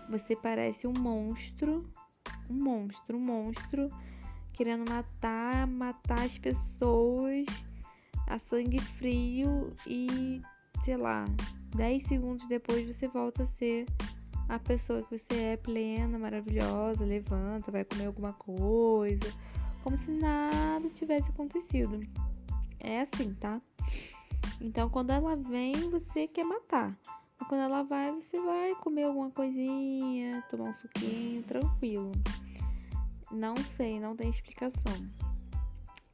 você 0.09 0.35
parece 0.35 0.87
um 0.87 0.93
monstro, 0.97 1.87
um 2.49 2.55
monstro, 2.55 3.17
um 3.17 3.21
monstro 3.21 3.89
querendo 4.53 4.89
matar, 4.89 5.67
matar 5.67 6.25
as 6.25 6.37
pessoas 6.37 7.45
a 8.27 8.39
sangue 8.39 8.81
frio 8.81 9.71
e, 9.85 10.41
sei 10.83 10.97
lá, 10.97 11.25
10 11.75 12.03
segundos 12.03 12.47
depois 12.47 12.85
você 12.85 13.07
volta 13.07 13.43
a 13.43 13.45
ser 13.45 13.85
a 14.47 14.59
pessoa 14.59 15.01
que 15.03 15.17
você 15.17 15.35
é 15.35 15.57
plena, 15.57 16.17
maravilhosa, 16.19 17.05
levanta, 17.05 17.71
vai 17.71 17.83
comer 17.83 18.05
alguma 18.05 18.33
coisa, 18.33 19.33
como 19.83 19.97
se 19.97 20.11
nada 20.11 20.87
tivesse 20.89 21.31
acontecido. 21.31 21.99
É 22.79 23.01
assim, 23.01 23.33
tá? 23.33 23.61
Então, 24.61 24.89
quando 24.89 25.11
ela 25.11 25.35
vem, 25.35 25.73
você 25.89 26.27
quer 26.27 26.43
matar. 26.43 26.97
Mas 27.39 27.49
quando 27.49 27.61
ela 27.61 27.83
vai, 27.83 28.11
você 28.11 28.39
vai 28.41 28.75
comer 28.75 29.03
alguma 29.03 29.31
coisinha, 29.31 30.43
tomar 30.49 30.69
um 30.69 30.73
suquinho, 30.73 31.43
tranquilo. 31.43 32.11
Não 33.31 33.55
sei, 33.75 33.99
não 33.99 34.15
tem 34.15 34.29
explicação. 34.29 34.93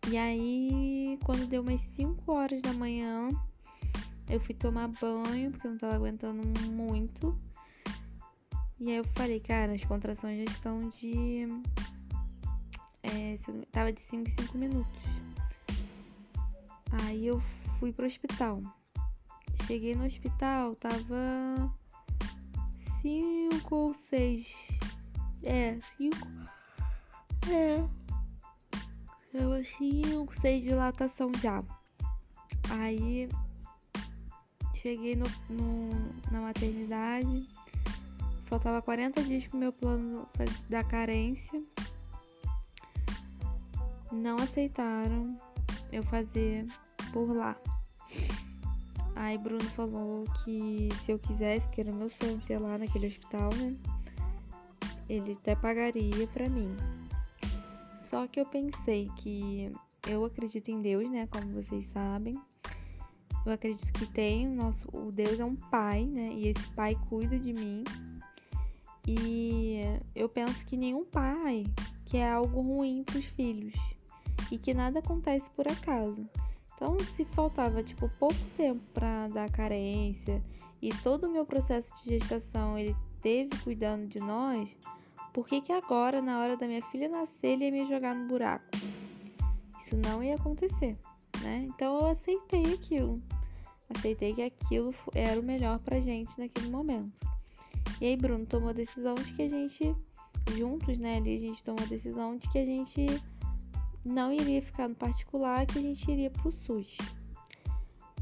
E 0.09 0.17
aí, 0.17 1.19
quando 1.23 1.47
deu 1.47 1.61
umas 1.61 1.81
5 1.81 2.31
horas 2.31 2.61
da 2.61 2.73
manhã, 2.73 3.29
eu 4.29 4.39
fui 4.39 4.55
tomar 4.55 4.87
banho, 4.87 5.51
porque 5.51 5.67
eu 5.67 5.71
não 5.71 5.77
tava 5.77 5.95
aguentando 5.95 6.41
muito. 6.71 7.37
E 8.81 8.89
aí 8.89 8.95
eu 8.95 9.03
falei, 9.03 9.39
cara, 9.39 9.73
as 9.73 9.83
contrações 9.83 10.37
já 10.37 10.43
estão 10.45 10.89
de. 10.89 11.45
É, 13.03 13.35
tava 13.71 13.93
de 13.93 14.01
5 14.01 14.27
em 14.27 14.31
5 14.31 14.57
minutos. 14.57 15.03
Aí 17.03 17.27
eu 17.27 17.39
fui 17.77 17.93
pro 17.93 18.07
hospital. 18.07 18.59
Cheguei 19.67 19.93
no 19.93 20.03
hospital, 20.03 20.73
tava 20.77 21.71
5 23.01 23.75
ou 23.75 23.93
6. 23.93 24.79
É, 25.43 25.79
5. 25.79 26.17
É. 27.51 27.87
Eu 29.31 29.63
5, 29.63 30.35
6 30.41 30.63
dilatação 30.63 31.31
já. 31.39 31.63
Aí 32.71 33.29
cheguei 34.73 35.15
no, 35.15 35.27
no, 35.51 35.91
na 36.31 36.41
maternidade 36.41 37.47
Faltava 38.51 38.81
40 38.81 39.23
dias 39.23 39.47
pro 39.47 39.57
meu 39.57 39.71
plano 39.71 40.27
da 40.69 40.83
carência. 40.83 41.63
Não 44.11 44.35
aceitaram 44.35 45.37
eu 45.89 46.03
fazer 46.03 46.65
por 47.13 47.33
lá. 47.33 47.55
Aí 49.15 49.37
Bruno 49.37 49.63
falou 49.69 50.25
que 50.43 50.89
se 50.95 51.13
eu 51.13 51.17
quisesse, 51.17 51.65
porque 51.65 51.79
era 51.79 51.93
meu 51.93 52.09
sonho 52.09 52.41
ter 52.41 52.57
lá 52.57 52.77
naquele 52.77 53.07
hospital, 53.07 53.51
né? 53.55 53.73
Ele 55.07 55.31
até 55.31 55.55
pagaria 55.55 56.27
pra 56.27 56.49
mim. 56.49 56.75
Só 57.95 58.27
que 58.27 58.41
eu 58.41 58.45
pensei 58.45 59.09
que 59.15 59.71
eu 60.05 60.25
acredito 60.25 60.67
em 60.67 60.81
Deus, 60.81 61.09
né? 61.09 61.25
Como 61.27 61.53
vocês 61.53 61.85
sabem. 61.85 62.37
Eu 63.45 63.53
acredito 63.53 63.93
que 63.93 64.05
tem 64.07 64.49
o 64.49 64.53
nosso, 64.53 64.89
o 64.91 65.09
Deus 65.09 65.39
é 65.39 65.45
um 65.45 65.55
pai, 65.55 66.05
né? 66.05 66.33
E 66.33 66.49
esse 66.49 66.69
pai 66.71 66.97
cuida 67.07 67.39
de 67.39 67.53
mim. 67.53 67.85
E 69.07 69.81
eu 70.15 70.29
penso 70.29 70.65
que 70.65 70.77
nenhum 70.77 71.03
pai 71.05 71.63
quer 72.05 72.31
algo 72.31 72.61
ruim 72.61 73.03
para 73.03 73.17
os 73.17 73.25
filhos 73.25 73.73
e 74.51 74.57
que 74.57 74.73
nada 74.73 74.99
acontece 74.99 75.49
por 75.51 75.67
acaso. 75.67 76.27
Então, 76.75 76.99
se 76.99 77.25
faltava 77.25 77.83
tipo 77.83 78.09
pouco 78.19 78.35
tempo 78.57 78.81
para 78.93 79.27
dar 79.27 79.49
carência 79.51 80.43
e 80.81 80.89
todo 81.03 81.25
o 81.25 81.31
meu 81.31 81.45
processo 81.45 81.93
de 82.03 82.17
gestação 82.17 82.77
ele 82.77 82.95
teve 83.21 83.55
cuidando 83.63 84.07
de 84.07 84.19
nós, 84.19 84.75
por 85.31 85.45
que 85.45 85.61
que 85.61 85.71
agora 85.71 86.21
na 86.21 86.39
hora 86.39 86.57
da 86.57 86.67
minha 86.67 86.81
filha 86.81 87.07
nascer 87.07 87.49
ele 87.49 87.65
ia 87.65 87.71
me 87.71 87.85
jogar 87.85 88.15
no 88.15 88.27
buraco? 88.27 88.65
Isso 89.79 89.95
não 89.95 90.23
ia 90.23 90.35
acontecer, 90.35 90.97
né? 91.41 91.67
Então 91.69 91.99
eu 91.99 92.05
aceitei 92.07 92.73
aquilo. 92.73 93.21
Aceitei 93.89 94.33
que 94.33 94.41
aquilo 94.41 94.93
era 95.13 95.39
o 95.39 95.43
melhor 95.43 95.79
pra 95.79 95.99
gente 95.99 96.37
naquele 96.39 96.69
momento. 96.69 97.30
E 98.01 98.07
aí 98.07 98.17
Bruno 98.17 98.47
tomou 98.47 98.69
a 98.69 98.73
decisão 98.73 99.13
de 99.13 99.31
que 99.31 99.43
a 99.43 99.47
gente, 99.47 99.95
juntos, 100.57 100.97
né, 100.97 101.17
ali 101.17 101.35
a 101.35 101.39
gente 101.39 101.63
tomou 101.63 101.83
a 101.83 101.87
decisão 101.87 102.35
de 102.35 102.49
que 102.49 102.57
a 102.57 102.65
gente 102.65 103.05
não 104.03 104.33
iria 104.33 104.59
ficar 104.59 104.89
no 104.89 104.95
particular, 104.95 105.67
que 105.67 105.77
a 105.77 105.81
gente 105.83 106.09
iria 106.09 106.31
pro 106.31 106.51
SUS. 106.51 106.97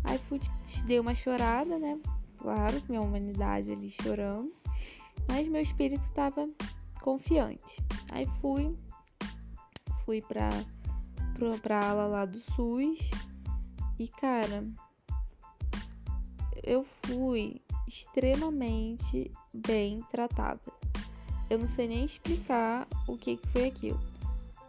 Aí 0.04 0.18
fui, 0.18 0.42
dei 0.86 1.00
uma 1.00 1.16
chorada, 1.16 1.80
né? 1.80 1.98
Claro, 2.38 2.84
minha 2.90 3.02
humanidade 3.02 3.72
ali 3.72 3.90
chorando, 3.90 4.54
mas 5.30 5.48
meu 5.48 5.62
espírito 5.62 6.04
estava 6.04 6.46
confiante. 7.02 7.82
Aí 8.12 8.26
fui, 8.42 8.78
fui 10.04 10.22
pra, 10.22 10.50
pra, 11.36 11.58
pra 11.58 11.90
ala 11.90 12.06
lá 12.06 12.26
do 12.26 12.38
SUS 12.38 13.12
e, 13.98 14.10
cara, 14.10 14.68
eu 16.64 16.86
fui 17.04 17.62
extremamente 17.90 19.32
bem 19.54 20.02
tratada. 20.10 20.72
Eu 21.50 21.58
não 21.58 21.68
sei 21.68 21.88
nem 21.88 22.06
explicar 22.06 22.88
o 23.08 23.18
que, 23.18 23.38
que 23.38 23.48
foi 23.48 23.66
aquilo. 23.66 24.00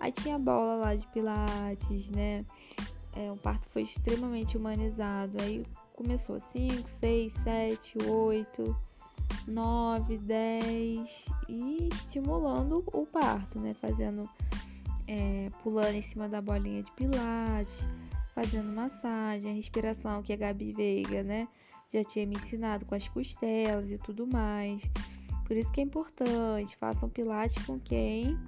Aí 0.01 0.11
tinha 0.11 0.39
bola 0.39 0.77
lá 0.77 0.95
de 0.95 1.07
pilates, 1.09 2.11
né? 2.11 2.45
É, 3.15 3.31
o 3.31 3.37
parto 3.37 3.69
foi 3.69 3.83
extremamente 3.83 4.57
humanizado. 4.57 5.37
Aí 5.43 5.67
começou 5.95 6.41
5, 6.41 6.89
6, 6.89 7.33
7, 7.33 7.99
8. 8.09 8.77
9, 9.47 10.19
10 10.19 11.27
e 11.49 11.89
estimulando 11.93 12.83
o 12.93 13.07
parto, 13.07 13.59
né? 13.59 13.75
Fazendo, 13.75 14.29
é, 15.07 15.51
pulando 15.63 15.95
em 15.95 16.03
cima 16.03 16.29
da 16.29 16.41
bolinha 16.41 16.83
de 16.83 16.91
pilates, 16.93 17.87
fazendo 18.35 18.73
massagem, 18.73 19.55
respiração, 19.55 20.23
que 20.23 20.33
a 20.33 20.37
Gabi 20.37 20.73
Veiga, 20.73 21.23
né? 21.23 21.49
Já 21.93 22.05
tinha 22.05 22.27
me 22.27 22.37
ensinado 22.37 22.85
com 22.85 22.95
as 22.95 23.09
costelas 23.09 23.91
e 23.91 23.99
tudo 23.99 24.27
mais. 24.27 24.83
Por 25.47 25.57
isso 25.57 25.73
que 25.73 25.81
é 25.81 25.85
importante, 25.85 26.77
façam 26.77 27.09
pilates 27.09 27.65
com 27.65 27.79
quem 27.81 28.39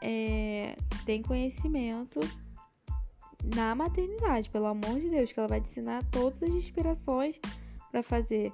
é, 0.00 0.76
tem 1.04 1.22
conhecimento 1.22 2.20
na 3.54 3.74
maternidade, 3.74 4.48
pelo 4.48 4.66
amor 4.66 5.00
de 5.00 5.10
Deus, 5.10 5.32
que 5.32 5.38
ela 5.38 5.48
vai 5.48 5.60
te 5.60 5.68
ensinar 5.68 6.02
todas 6.04 6.42
as 6.42 6.52
respirações 6.52 7.38
para 7.90 8.02
fazer 8.02 8.52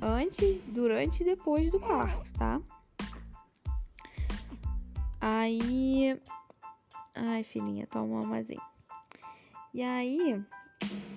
antes, 0.00 0.60
durante 0.62 1.22
e 1.22 1.24
depois 1.24 1.70
do 1.70 1.80
parto, 1.80 2.32
tá? 2.34 2.60
Aí. 5.20 6.20
Ai, 7.14 7.42
filhinha, 7.42 7.86
toma 7.86 8.20
uma 8.20 8.26
mazinha. 8.26 8.62
E 9.74 9.82
aí, 9.82 10.40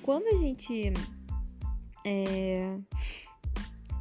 quando 0.02 0.28
a 0.28 0.38
gente. 0.38 0.94
É, 2.06 2.78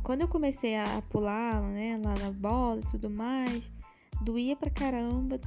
quando 0.02 0.22
eu 0.22 0.28
comecei 0.28 0.76
a 0.76 1.02
pular, 1.08 1.62
né, 1.62 2.00
lá 2.02 2.14
na 2.18 2.30
bola 2.30 2.80
e 2.80 2.90
tudo 2.90 3.10
mais, 3.10 3.70
doía 4.22 4.56
pra 4.56 4.70
caramba. 4.70 5.40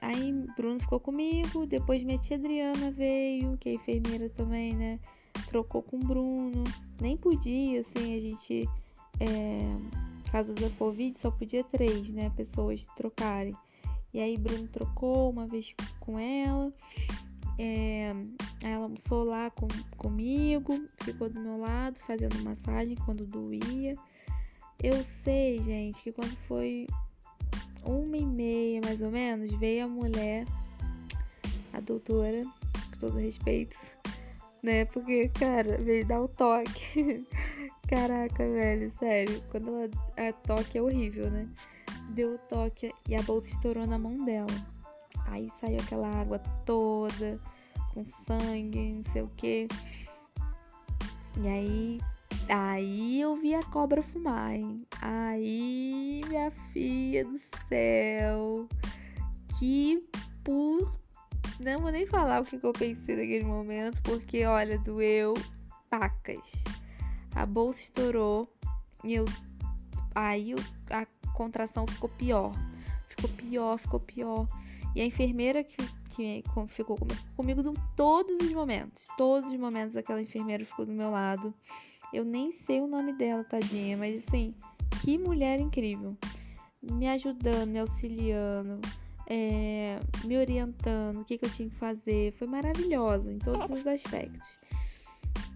Aí 0.00 0.32
Bruno 0.56 0.80
ficou 0.80 0.98
comigo, 0.98 1.66
depois 1.66 2.02
minha 2.02 2.18
tia 2.18 2.36
Adriana 2.36 2.90
veio, 2.90 3.56
que 3.58 3.68
é 3.68 3.74
enfermeira 3.74 4.28
também, 4.30 4.74
né? 4.74 4.98
Trocou 5.46 5.82
com 5.82 5.98
Bruno. 5.98 6.64
Nem 7.00 7.16
podia, 7.16 7.80
assim, 7.80 8.16
a 8.16 8.20
gente. 8.20 8.68
É, 9.20 9.76
caso 10.30 10.52
da 10.54 10.68
Covid, 10.70 11.16
só 11.18 11.30
podia 11.30 11.62
três, 11.62 12.08
né? 12.10 12.30
Pessoas 12.36 12.86
trocarem. 12.96 13.54
E 14.12 14.20
aí 14.20 14.36
Bruno 14.36 14.66
trocou 14.68 15.30
uma 15.30 15.46
vez 15.46 15.74
com 16.00 16.18
ela. 16.18 16.72
É, 17.58 18.12
ela 18.62 18.84
almoçou 18.84 19.24
lá 19.24 19.50
com, 19.50 19.66
comigo, 19.96 20.84
ficou 21.02 21.28
do 21.30 21.40
meu 21.40 21.58
lado 21.58 21.98
fazendo 22.00 22.42
massagem 22.42 22.96
quando 23.04 23.26
doía. 23.26 23.96
Eu 24.82 25.02
sei, 25.02 25.60
gente, 25.62 26.02
que 26.02 26.12
quando 26.12 26.36
foi 26.46 26.86
uma 27.84 28.16
e 28.16 28.26
meia 28.26 28.80
mais 28.84 29.00
ou 29.00 29.10
menos, 29.10 29.52
veio 29.52 29.84
a 29.84 29.88
mulher, 29.88 30.44
a 31.72 31.80
doutora, 31.80 32.42
com 32.90 32.98
todo 33.00 33.18
respeito, 33.18 33.78
né? 34.62 34.84
Porque, 34.86 35.28
cara, 35.30 35.78
veio 35.78 36.06
dar 36.06 36.20
o 36.20 36.28
toque. 36.28 37.24
Caraca, 37.88 38.46
velho, 38.46 38.92
sério. 38.98 39.40
Quando 39.50 39.68
ela 39.68 40.28
a 40.28 40.32
toque 40.32 40.76
é 40.76 40.82
horrível, 40.82 41.30
né? 41.30 41.48
Deu 42.10 42.34
o 42.34 42.38
toque 42.38 42.92
e 43.08 43.14
a 43.14 43.22
bolsa 43.22 43.50
estourou 43.50 43.86
na 43.86 43.98
mão 43.98 44.24
dela. 44.24 44.75
Aí 45.26 45.48
saiu 45.60 45.78
aquela 45.80 46.08
água 46.08 46.38
toda, 46.64 47.40
com 47.92 48.04
sangue, 48.04 48.94
não 48.94 49.02
sei 49.02 49.22
o 49.22 49.30
que. 49.36 49.68
E 51.40 51.48
aí 51.48 52.00
Aí 52.48 53.20
eu 53.20 53.36
vi 53.36 53.54
a 53.54 53.62
cobra 53.64 54.02
fumar, 54.02 54.54
hein? 54.54 54.86
Aí, 55.00 56.22
minha 56.28 56.50
filha 56.72 57.24
do 57.24 57.38
céu. 57.68 58.68
Que 59.58 60.06
por. 60.44 60.92
Não 61.58 61.80
vou 61.80 61.90
nem 61.90 62.06
falar 62.06 62.42
o 62.42 62.44
que, 62.44 62.62
eu 62.62 62.72
pensei 62.72 63.16
naquele 63.16 63.44
momento, 63.44 64.00
porque 64.02 64.44
olha, 64.44 64.78
doeu 64.78 65.34
pacas. 65.90 66.62
A 67.34 67.44
bolsa 67.44 67.80
estourou 67.80 68.48
e 69.02 69.14
eu. 69.14 69.24
Aí 70.14 70.54
a 70.90 71.04
contração 71.32 71.84
ficou 71.88 72.08
pior. 72.10 72.52
Ficou 73.08 73.30
pior, 73.30 73.76
ficou 73.78 73.98
pior. 73.98 74.46
E 74.96 75.00
a 75.02 75.04
enfermeira 75.04 75.62
que, 75.62 75.76
que 76.14 76.42
ficou 76.68 76.96
comigo, 76.96 77.20
comigo 77.36 77.74
todos 77.94 78.40
os 78.40 78.50
momentos. 78.50 79.06
Todos 79.18 79.52
os 79.52 79.58
momentos 79.58 79.94
aquela 79.94 80.22
enfermeira 80.22 80.64
ficou 80.64 80.86
do 80.86 80.92
meu 80.92 81.10
lado. 81.10 81.52
Eu 82.14 82.24
nem 82.24 82.50
sei 82.50 82.80
o 82.80 82.86
nome 82.86 83.12
dela, 83.12 83.44
tadinha, 83.44 83.94
mas 83.98 84.26
assim, 84.26 84.54
que 85.02 85.18
mulher 85.18 85.60
incrível. 85.60 86.16
Me 86.80 87.06
ajudando, 87.08 87.68
me 87.68 87.78
auxiliando, 87.78 88.80
é, 89.26 89.98
me 90.24 90.38
orientando, 90.38 91.20
o 91.20 91.24
que, 91.26 91.36
que, 91.36 91.44
eu 91.44 91.50
tinha 91.50 91.68
que 91.68 91.76
fazer. 91.76 92.32
Foi 92.38 92.46
maravilhosa 92.46 93.30
em 93.30 93.38
todos 93.38 93.68
os 93.68 93.86
aspectos. 93.86 94.48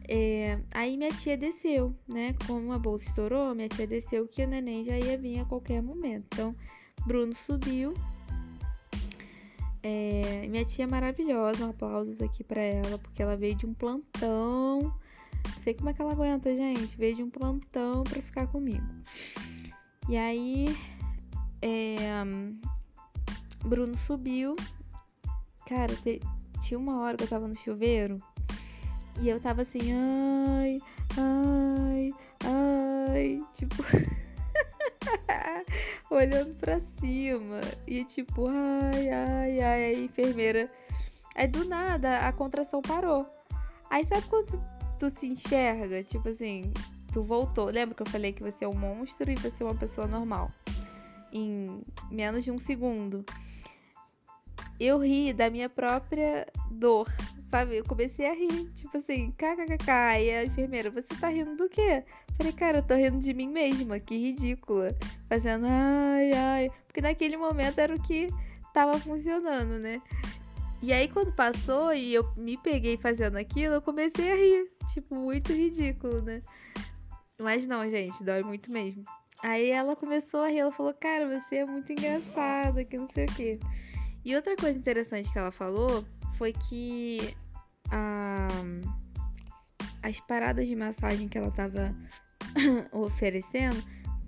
É, 0.06 0.60
aí 0.70 0.98
minha 0.98 1.14
tia 1.14 1.38
desceu, 1.38 1.96
né? 2.06 2.34
Como 2.46 2.74
a 2.74 2.78
bolsa 2.78 3.06
estourou, 3.06 3.54
minha 3.54 3.70
tia 3.70 3.86
desceu 3.86 4.28
que 4.28 4.44
o 4.44 4.46
neném 4.46 4.84
já 4.84 4.98
ia 4.98 5.16
vir 5.16 5.40
a 5.40 5.46
qualquer 5.46 5.80
momento. 5.80 6.26
Então, 6.30 6.54
Bruno 7.06 7.32
subiu. 7.32 7.94
É, 9.82 10.46
minha 10.48 10.64
tia 10.64 10.84
é 10.84 10.88
maravilhosa, 10.88 11.66
um 11.66 11.70
aplausos 11.70 12.20
aqui 12.20 12.44
para 12.44 12.60
ela, 12.60 12.98
porque 12.98 13.22
ela 13.22 13.36
veio 13.36 13.54
de 13.54 13.66
um 13.66 13.72
plantão 13.72 14.92
sei 15.62 15.74
como 15.74 15.90
é 15.90 15.94
que 15.94 16.02
ela 16.02 16.12
aguenta, 16.12 16.54
gente. 16.56 16.96
Veio 16.96 17.16
de 17.16 17.22
um 17.22 17.30
plantão 17.30 18.02
pra 18.04 18.20
ficar 18.22 18.46
comigo. 18.46 18.86
E 20.08 20.16
aí, 20.16 20.76
é, 21.62 22.08
Bruno 23.64 23.96
subiu. 23.96 24.56
Cara, 25.66 25.94
te, 25.96 26.20
tinha 26.60 26.78
uma 26.78 27.00
hora 27.00 27.16
que 27.16 27.24
eu 27.24 27.28
tava 27.28 27.46
no 27.46 27.54
chuveiro. 27.54 28.16
E 29.20 29.28
eu 29.28 29.40
tava 29.40 29.62
assim, 29.62 29.92
ai, 29.92 30.80
ai, 31.16 32.10
ai. 32.44 33.40
Tipo. 33.52 33.76
olhando 36.10 36.54
pra 36.56 36.80
cima. 36.80 37.60
E 37.86 38.04
tipo, 38.04 38.46
ai, 38.48 39.08
ai, 39.08 39.60
ai. 39.60 39.84
Aí, 39.84 40.04
enfermeira. 40.04 40.70
Aí 41.34 41.46
do 41.46 41.64
nada 41.64 42.20
a 42.20 42.32
contração 42.32 42.82
parou. 42.82 43.26
Aí 43.88 44.04
sabe 44.04 44.26
quando 44.28 44.62
tu 44.98 45.10
se 45.10 45.26
enxerga, 45.26 46.02
tipo 46.04 46.28
assim, 46.28 46.72
tu 47.12 47.22
voltou. 47.22 47.66
Lembra 47.66 47.94
que 47.94 48.02
eu 48.02 48.10
falei 48.10 48.32
que 48.32 48.42
você 48.42 48.64
é 48.64 48.68
um 48.68 48.74
monstro 48.74 49.30
e 49.30 49.34
você 49.36 49.62
é 49.62 49.66
uma 49.66 49.74
pessoa 49.74 50.06
normal? 50.06 50.50
Em 51.32 51.80
menos 52.10 52.44
de 52.44 52.50
um 52.50 52.58
segundo. 52.58 53.24
Eu 54.78 54.98
ri 54.98 55.32
da 55.32 55.50
minha 55.50 55.68
própria 55.68 56.46
dor, 56.70 57.06
sabe? 57.48 57.76
Eu 57.76 57.84
comecei 57.84 58.26
a 58.26 58.34
rir, 58.34 58.70
tipo 58.72 58.96
assim, 58.96 59.30
kkkk. 59.32 59.90
E 60.20 60.30
a 60.30 60.44
enfermeira, 60.44 60.90
você 60.90 61.14
tá 61.16 61.28
rindo 61.28 61.56
do 61.56 61.68
quê? 61.68 62.04
Falei, 62.40 62.54
cara, 62.54 62.78
eu 62.78 62.82
tô 62.82 62.94
rindo 62.94 63.18
de 63.18 63.34
mim 63.34 63.50
mesma, 63.50 64.00
que 64.00 64.16
ridícula. 64.16 64.96
Fazendo 65.28 65.66
ai, 65.68 66.32
ai. 66.32 66.70
Porque 66.86 67.02
naquele 67.02 67.36
momento 67.36 67.78
era 67.78 67.94
o 67.94 68.00
que 68.00 68.28
tava 68.72 68.98
funcionando, 68.98 69.78
né? 69.78 70.00
E 70.80 70.90
aí, 70.90 71.06
quando 71.06 71.34
passou 71.34 71.92
e 71.92 72.14
eu 72.14 72.26
me 72.38 72.56
peguei 72.56 72.96
fazendo 72.96 73.36
aquilo, 73.36 73.74
eu 73.74 73.82
comecei 73.82 74.32
a 74.32 74.36
rir. 74.36 74.70
Tipo, 74.90 75.16
muito 75.16 75.52
ridículo, 75.52 76.22
né? 76.22 76.40
Mas 77.42 77.66
não, 77.66 77.86
gente, 77.90 78.24
dói 78.24 78.42
muito 78.42 78.72
mesmo. 78.72 79.04
Aí 79.42 79.68
ela 79.68 79.94
começou 79.94 80.40
a 80.40 80.48
rir, 80.48 80.60
ela 80.60 80.72
falou, 80.72 80.94
cara, 80.94 81.38
você 81.38 81.56
é 81.56 81.66
muito 81.66 81.92
engraçada, 81.92 82.82
que 82.86 82.96
não 82.96 83.10
sei 83.10 83.26
o 83.26 83.34
quê. 83.34 83.60
E 84.24 84.34
outra 84.34 84.56
coisa 84.56 84.78
interessante 84.78 85.30
que 85.30 85.38
ela 85.38 85.52
falou 85.52 86.06
foi 86.38 86.54
que 86.54 87.36
a, 87.90 88.48
as 90.02 90.18
paradas 90.20 90.66
de 90.66 90.74
massagem 90.74 91.28
que 91.28 91.36
ela 91.36 91.50
tava 91.50 91.94
oferecendo 92.92 93.82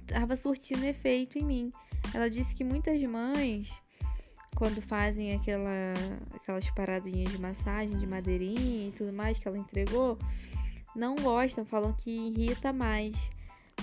tava 0.07 0.37
surtindo 0.37 0.85
efeito 0.85 1.39
em 1.39 1.45
mim. 1.45 1.73
Ela 2.15 2.29
disse 2.29 2.55
que 2.55 2.65
muitas 2.65 3.03
mães 3.03 3.73
quando 4.55 4.83
fazem 4.83 5.35
aquela, 5.35 5.95
aquelas 6.35 6.69
paradinhas 6.71 7.33
de 7.33 7.41
massagem, 7.41 7.97
de 7.97 8.07
madeirinha 8.07 8.89
e 8.89 8.93
tudo 8.93 9.13
mais 9.13 9.39
que 9.39 9.49
ela 9.49 9.59
entregou, 9.59 10.19
não 10.95 11.15
gostam, 11.17 11.65
falam 11.65 11.93
que 11.95 12.11
irrita 12.11 12.73
mais. 12.73 13.17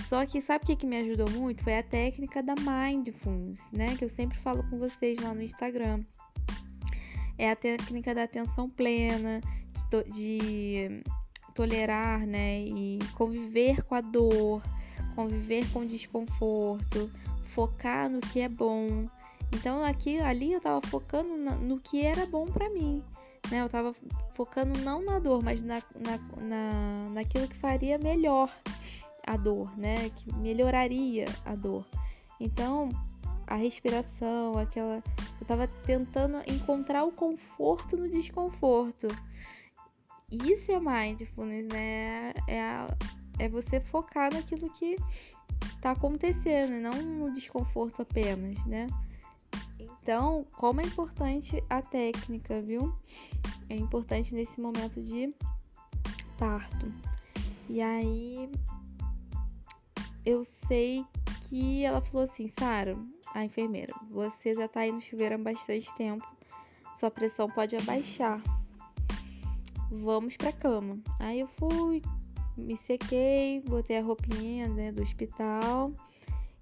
Só 0.06 0.24
que 0.24 0.40
sabe 0.40 0.64
o 0.64 0.66
que, 0.68 0.76
que 0.76 0.86
me 0.86 0.98
ajudou 1.00 1.28
muito? 1.30 1.62
Foi 1.62 1.76
a 1.76 1.82
técnica 1.82 2.42
da 2.42 2.54
Mindfulness, 2.54 3.72
né? 3.72 3.96
Que 3.96 4.04
eu 4.04 4.08
sempre 4.08 4.38
falo 4.38 4.62
com 4.70 4.78
vocês 4.78 5.18
lá 5.18 5.34
no 5.34 5.42
Instagram. 5.42 6.04
É 7.36 7.50
a 7.50 7.56
técnica 7.56 8.14
da 8.14 8.24
atenção 8.24 8.70
plena, 8.70 9.40
de, 9.90 10.10
de 10.12 11.02
tolerar, 11.50 12.26
né? 12.26 12.60
E 12.60 12.98
conviver 13.14 13.82
com 13.84 13.94
a 13.94 14.00
dor, 14.00 14.62
conviver 15.14 15.70
com 15.72 15.80
o 15.80 15.86
desconforto, 15.86 17.10
focar 17.48 18.08
no 18.08 18.20
que 18.20 18.40
é 18.40 18.48
bom 18.48 19.08
então 19.52 19.82
aqui 19.84 20.18
ali 20.20 20.52
eu 20.52 20.60
tava 20.60 20.80
focando 20.86 21.36
no 21.36 21.78
que 21.78 22.04
era 22.04 22.24
bom 22.26 22.46
para 22.46 22.70
mim, 22.70 23.02
né? 23.50 23.60
Eu 23.60 23.68
tava 23.68 23.94
focando 24.34 24.78
não 24.80 25.04
na 25.04 25.18
dor, 25.18 25.42
mas 25.42 25.62
na, 25.62 25.82
na, 25.98 26.18
na, 26.40 27.10
naquilo 27.10 27.48
que 27.48 27.56
faria 27.56 27.98
melhor 27.98 28.50
a 29.26 29.36
dor, 29.36 29.76
né? 29.76 30.08
Que 30.10 30.32
melhoraria 30.36 31.24
a 31.44 31.54
dor. 31.54 31.84
Então 32.38 32.90
a 33.46 33.56
respiração, 33.56 34.56
aquela, 34.56 35.02
eu 35.40 35.46
tava 35.46 35.66
tentando 35.84 36.38
encontrar 36.46 37.04
o 37.04 37.10
conforto 37.10 37.96
no 37.96 38.08
desconforto. 38.08 39.08
Isso 40.30 40.70
é 40.70 40.78
mindfulness, 40.78 41.66
né? 41.72 42.32
É 42.46 42.62
a, 42.62 42.96
é 43.38 43.48
você 43.48 43.80
focar 43.80 44.32
naquilo 44.32 44.70
que 44.70 44.96
tá 45.80 45.92
acontecendo, 45.92 46.80
não 46.80 47.02
no 47.02 47.32
desconforto 47.32 48.02
apenas, 48.02 48.64
né? 48.66 48.86
Então, 49.78 50.46
como 50.52 50.80
é 50.80 50.84
importante 50.84 51.62
a 51.68 51.82
técnica, 51.82 52.60
viu? 52.60 52.94
É 53.68 53.76
importante 53.76 54.34
nesse 54.34 54.60
momento 54.60 55.02
de 55.02 55.34
parto. 56.38 56.92
E 57.68 57.80
aí 57.80 58.50
eu 60.24 60.44
sei 60.44 61.04
que 61.48 61.84
ela 61.84 62.00
falou 62.00 62.24
assim, 62.24 62.48
Sara, 62.48 62.96
a 63.34 63.44
enfermeira, 63.44 63.92
você 64.10 64.54
já 64.54 64.68
tá 64.68 64.80
aí 64.80 64.92
no 64.92 65.00
chuveiro 65.00 65.34
há 65.34 65.38
bastante 65.38 65.94
tempo, 65.96 66.26
sua 66.94 67.10
pressão 67.10 67.48
pode 67.48 67.76
abaixar. 67.76 68.40
Vamos 69.90 70.36
pra 70.36 70.52
cama. 70.52 70.98
Aí 71.18 71.40
eu 71.40 71.46
fui, 71.46 72.00
me 72.56 72.76
sequei, 72.76 73.60
botei 73.62 73.98
a 73.98 74.02
roupinha 74.02 74.68
né, 74.68 74.92
do 74.92 75.02
hospital 75.02 75.92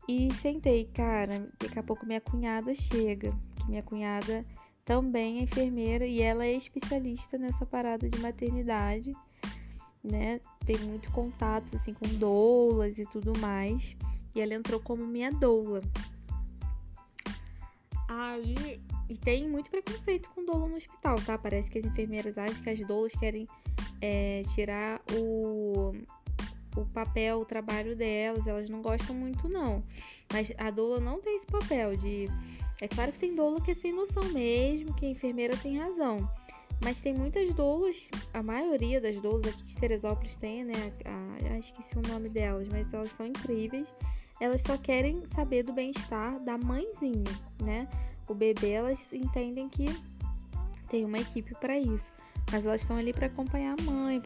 e 0.08 0.32
sentei. 0.34 0.86
Cara, 0.94 1.46
daqui 1.60 1.78
a 1.78 1.82
pouco 1.82 2.06
minha 2.06 2.20
cunhada 2.20 2.74
chega, 2.74 3.30
que 3.56 3.68
minha 3.68 3.82
cunhada 3.82 4.44
também 4.84 5.38
é 5.38 5.42
enfermeira 5.42 6.06
e 6.06 6.22
ela 6.22 6.46
é 6.46 6.54
especialista 6.54 7.36
nessa 7.36 7.66
parada 7.66 8.08
de 8.08 8.18
maternidade, 8.20 9.12
né? 10.02 10.40
Tem 10.64 10.78
muito 10.78 11.12
contato 11.12 11.76
assim 11.76 11.92
com 11.92 12.06
doulas 12.16 12.98
e 12.98 13.04
tudo 13.04 13.38
mais. 13.38 13.94
E 14.34 14.40
ela 14.40 14.54
entrou 14.54 14.80
como 14.80 15.06
minha 15.06 15.30
doula. 15.30 15.82
Aí, 18.09 18.81
e 19.09 19.16
tem 19.16 19.47
muito 19.47 19.71
preconceito 19.71 20.31
com 20.35 20.44
doula 20.44 20.66
no 20.66 20.77
hospital, 20.77 21.16
tá? 21.27 21.37
Parece 21.37 21.71
que 21.71 21.79
as 21.79 21.85
enfermeiras 21.85 22.38
acham 22.38 22.62
que 22.62 22.71
as 22.71 22.81
doulas 22.81 23.12
querem 23.12 23.47
é, 24.01 24.42
tirar 24.55 25.01
o, 25.12 25.92
o 26.75 26.85
papel, 26.94 27.40
o 27.40 27.44
trabalho 27.44 27.94
delas. 27.94 28.47
Elas 28.47 28.71
não 28.71 28.81
gostam 28.81 29.14
muito, 29.14 29.49
não. 29.49 29.85
Mas 30.33 30.51
a 30.57 30.71
doula 30.71 31.01
não 31.01 31.21
tem 31.21 31.37
esse 31.37 31.47
papel 31.47 31.97
de. 31.97 32.29
É 32.81 32.88
claro 32.88 33.12
que 33.12 33.18
tem 33.18 33.35
doula 33.35 33.61
que 33.61 33.73
é 33.73 33.75
sem 33.75 33.92
noção 33.92 34.25
mesmo, 34.33 34.94
que 34.94 35.05
a 35.05 35.11
enfermeira 35.11 35.57
tem 35.57 35.79
razão. 35.79 36.29
Mas 36.83 37.03
tem 37.03 37.12
muitas 37.12 37.53
doulas, 37.55 38.09
a 38.33 38.42
maioria 38.42 39.01
das 39.01 39.18
doulas 39.18 39.49
aqui 39.49 39.64
de 39.64 39.77
Teresópolis 39.77 40.37
tem, 40.37 40.64
né? 40.64 40.92
A, 41.05 41.55
a, 41.55 41.59
esqueci 41.59 41.99
o 41.99 42.09
nome 42.09 42.29
delas, 42.29 42.68
mas 42.68 42.92
elas 42.92 43.11
são 43.12 43.27
incríveis. 43.27 43.92
Elas 44.40 44.62
só 44.62 44.77
querem 44.79 45.24
saber 45.35 45.64
do 45.64 45.72
bem-estar 45.72 46.38
da 46.40 46.57
mãezinha, 46.57 47.24
né? 47.62 47.88
O 48.29 48.35
bebê, 48.35 48.70
elas 48.70 49.12
entendem 49.12 49.68
que 49.68 49.87
tem 50.88 51.05
uma 51.05 51.18
equipe 51.18 51.55
para 51.55 51.79
isso. 51.79 52.11
Mas 52.51 52.64
elas 52.64 52.81
estão 52.81 52.96
ali 52.96 53.12
para 53.12 53.27
acompanhar 53.27 53.77
a 53.79 53.83
mãe, 53.83 54.20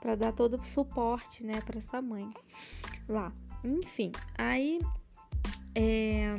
para 0.00 0.14
dar 0.16 0.32
todo 0.32 0.54
o 0.54 0.64
suporte, 0.64 1.44
né, 1.44 1.60
para 1.60 1.78
essa 1.78 2.02
mãe 2.02 2.28
lá. 3.08 3.32
Enfim, 3.64 4.10
aí. 4.36 4.80
É... 5.74 6.34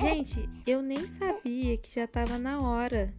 Gente, 0.00 0.48
eu 0.66 0.82
nem 0.82 1.06
sabia 1.06 1.76
que 1.76 1.94
já 1.94 2.06
tava 2.06 2.38
na 2.38 2.60
hora. 2.60 3.14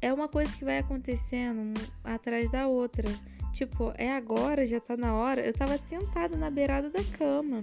É 0.00 0.12
uma 0.12 0.28
coisa 0.28 0.56
que 0.56 0.64
vai 0.64 0.78
acontecendo 0.78 1.78
atrás 2.02 2.50
da 2.50 2.66
outra. 2.66 3.08
Tipo, 3.52 3.92
é 3.96 4.12
agora, 4.12 4.66
já 4.66 4.80
tá 4.80 4.96
na 4.96 5.14
hora. 5.14 5.46
Eu 5.46 5.52
tava 5.52 5.76
sentada 5.78 6.36
na 6.36 6.50
beirada 6.50 6.88
da 6.90 7.02
cama. 7.16 7.62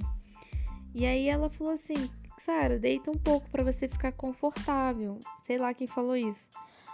E 0.93 1.05
aí 1.05 1.27
ela 1.27 1.49
falou 1.49 1.73
assim: 1.73 2.09
Sara, 2.37 2.77
deita 2.77 3.11
um 3.11 3.17
pouco 3.17 3.49
para 3.49 3.63
você 3.63 3.87
ficar 3.87 4.11
confortável. 4.11 5.19
Sei 5.43 5.57
lá 5.57 5.73
quem 5.73 5.87
falou 5.87 6.15
isso. 6.15 6.49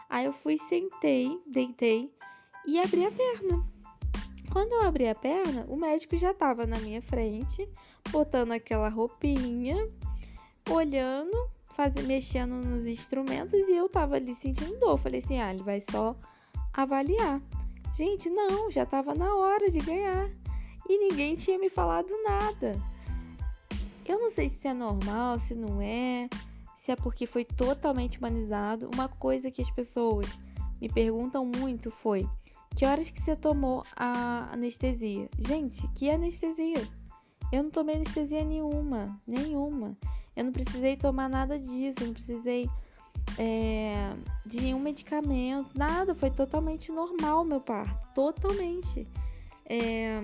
Aí 0.09 0.25
eu 0.25 0.33
fui, 0.33 0.57
sentei, 0.57 1.41
deitei 1.47 2.13
e 2.65 2.79
abri 2.79 3.05
a 3.05 3.11
perna. 3.11 3.65
Quando 4.51 4.73
eu 4.73 4.81
abri 4.83 5.07
a 5.07 5.15
perna, 5.15 5.65
o 5.67 5.75
médico 5.75 6.15
já 6.17 6.31
estava 6.31 6.67
na 6.67 6.79
minha 6.79 7.01
frente, 7.01 7.67
botando 8.11 8.51
aquela 8.51 8.87
roupinha, 8.89 9.87
olhando, 10.69 11.49
faz, 11.63 11.93
mexendo 12.05 12.53
nos 12.53 12.85
instrumentos 12.85 13.53
e 13.53 13.75
eu 13.75 13.89
tava 13.89 14.15
ali 14.15 14.33
sentindo 14.35 14.79
dor. 14.79 14.97
Falei 14.97 15.19
assim: 15.19 15.39
ah, 15.39 15.51
ele 15.51 15.63
vai 15.63 15.81
só 15.81 16.15
avaliar. 16.71 17.41
Gente, 17.93 18.29
não, 18.29 18.71
já 18.71 18.85
tava 18.85 19.13
na 19.13 19.35
hora 19.35 19.69
de 19.69 19.79
ganhar 19.79 20.29
e 20.89 20.97
ninguém 20.97 21.35
tinha 21.35 21.59
me 21.59 21.69
falado 21.69 22.09
nada. 22.23 22.73
Eu 24.05 24.19
não 24.19 24.29
sei 24.29 24.49
se 24.49 24.67
é 24.67 24.73
normal, 24.73 25.39
se 25.39 25.53
não 25.55 25.81
é 25.81 26.27
se 26.83 26.91
é 26.91 26.97
porque 26.97 27.25
foi 27.25 27.45
totalmente 27.45 28.17
humanizado. 28.17 28.89
Uma 28.93 29.07
coisa 29.07 29.49
que 29.49 29.61
as 29.61 29.71
pessoas 29.71 30.27
me 30.81 30.89
perguntam 30.89 31.45
muito 31.45 31.89
foi: 31.89 32.27
que 32.75 32.85
horas 32.85 33.09
que 33.09 33.21
você 33.21 33.37
tomou 33.37 33.85
a 33.95 34.49
anestesia? 34.51 35.29
Gente, 35.39 35.87
que 35.95 36.09
anestesia? 36.09 36.85
Eu 37.53 37.63
não 37.63 37.69
tomei 37.69 37.95
anestesia 37.95 38.43
nenhuma, 38.43 39.17
nenhuma. 39.25 39.97
Eu 40.35 40.43
não 40.43 40.51
precisei 40.51 40.97
tomar 40.97 41.29
nada 41.29 41.57
disso, 41.57 41.99
eu 42.01 42.07
não 42.07 42.13
precisei 42.13 42.67
é, 43.37 44.13
de 44.45 44.61
nenhum 44.61 44.79
medicamento, 44.79 45.69
nada. 45.75 46.13
Foi 46.13 46.29
totalmente 46.29 46.91
normal 46.91 47.41
o 47.41 47.45
meu 47.45 47.61
parto, 47.61 48.07
totalmente. 48.13 49.07
É, 49.65 50.19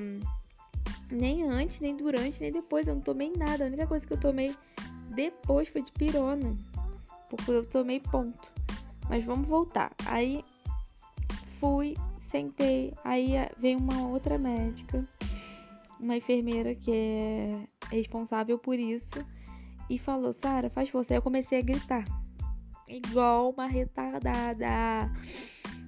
nem 1.12 1.43
antes, 1.43 1.79
nem 1.79 1.95
durante, 1.95 2.41
nem 2.41 2.51
depois. 2.51 2.88
Eu 2.88 2.95
não 2.95 3.01
tomei 3.01 3.31
nada. 3.35 3.63
A 3.63 3.67
única 3.67 3.88
coisa 3.88 4.05
que 4.05 4.13
eu 4.13 4.19
tomei 4.19 4.55
depois 5.09 5.67
foi 5.67 5.81
de 5.81 5.91
pirona. 5.91 6.55
Porque 7.29 7.51
eu 7.51 7.65
tomei 7.65 7.99
ponto. 7.99 8.51
Mas 9.09 9.23
vamos 9.23 9.47
voltar. 9.47 9.91
Aí 10.05 10.43
fui, 11.59 11.95
sentei. 12.17 12.93
Aí 13.03 13.33
veio 13.57 13.79
uma 13.79 14.07
outra 14.07 14.38
médica, 14.38 15.05
uma 15.99 16.15
enfermeira 16.15 16.75
que 16.75 16.91
é 16.91 17.67
responsável 17.91 18.57
por 18.57 18.77
isso, 18.77 19.25
e 19.89 19.97
falou: 19.97 20.31
Sara, 20.31 20.69
faz 20.69 20.89
força. 20.89 21.13
Aí 21.13 21.17
eu 21.17 21.21
comecei 21.21 21.59
a 21.59 21.63
gritar, 21.63 22.05
igual 22.89 23.52
uma 23.52 23.67
retardada. 23.67 25.12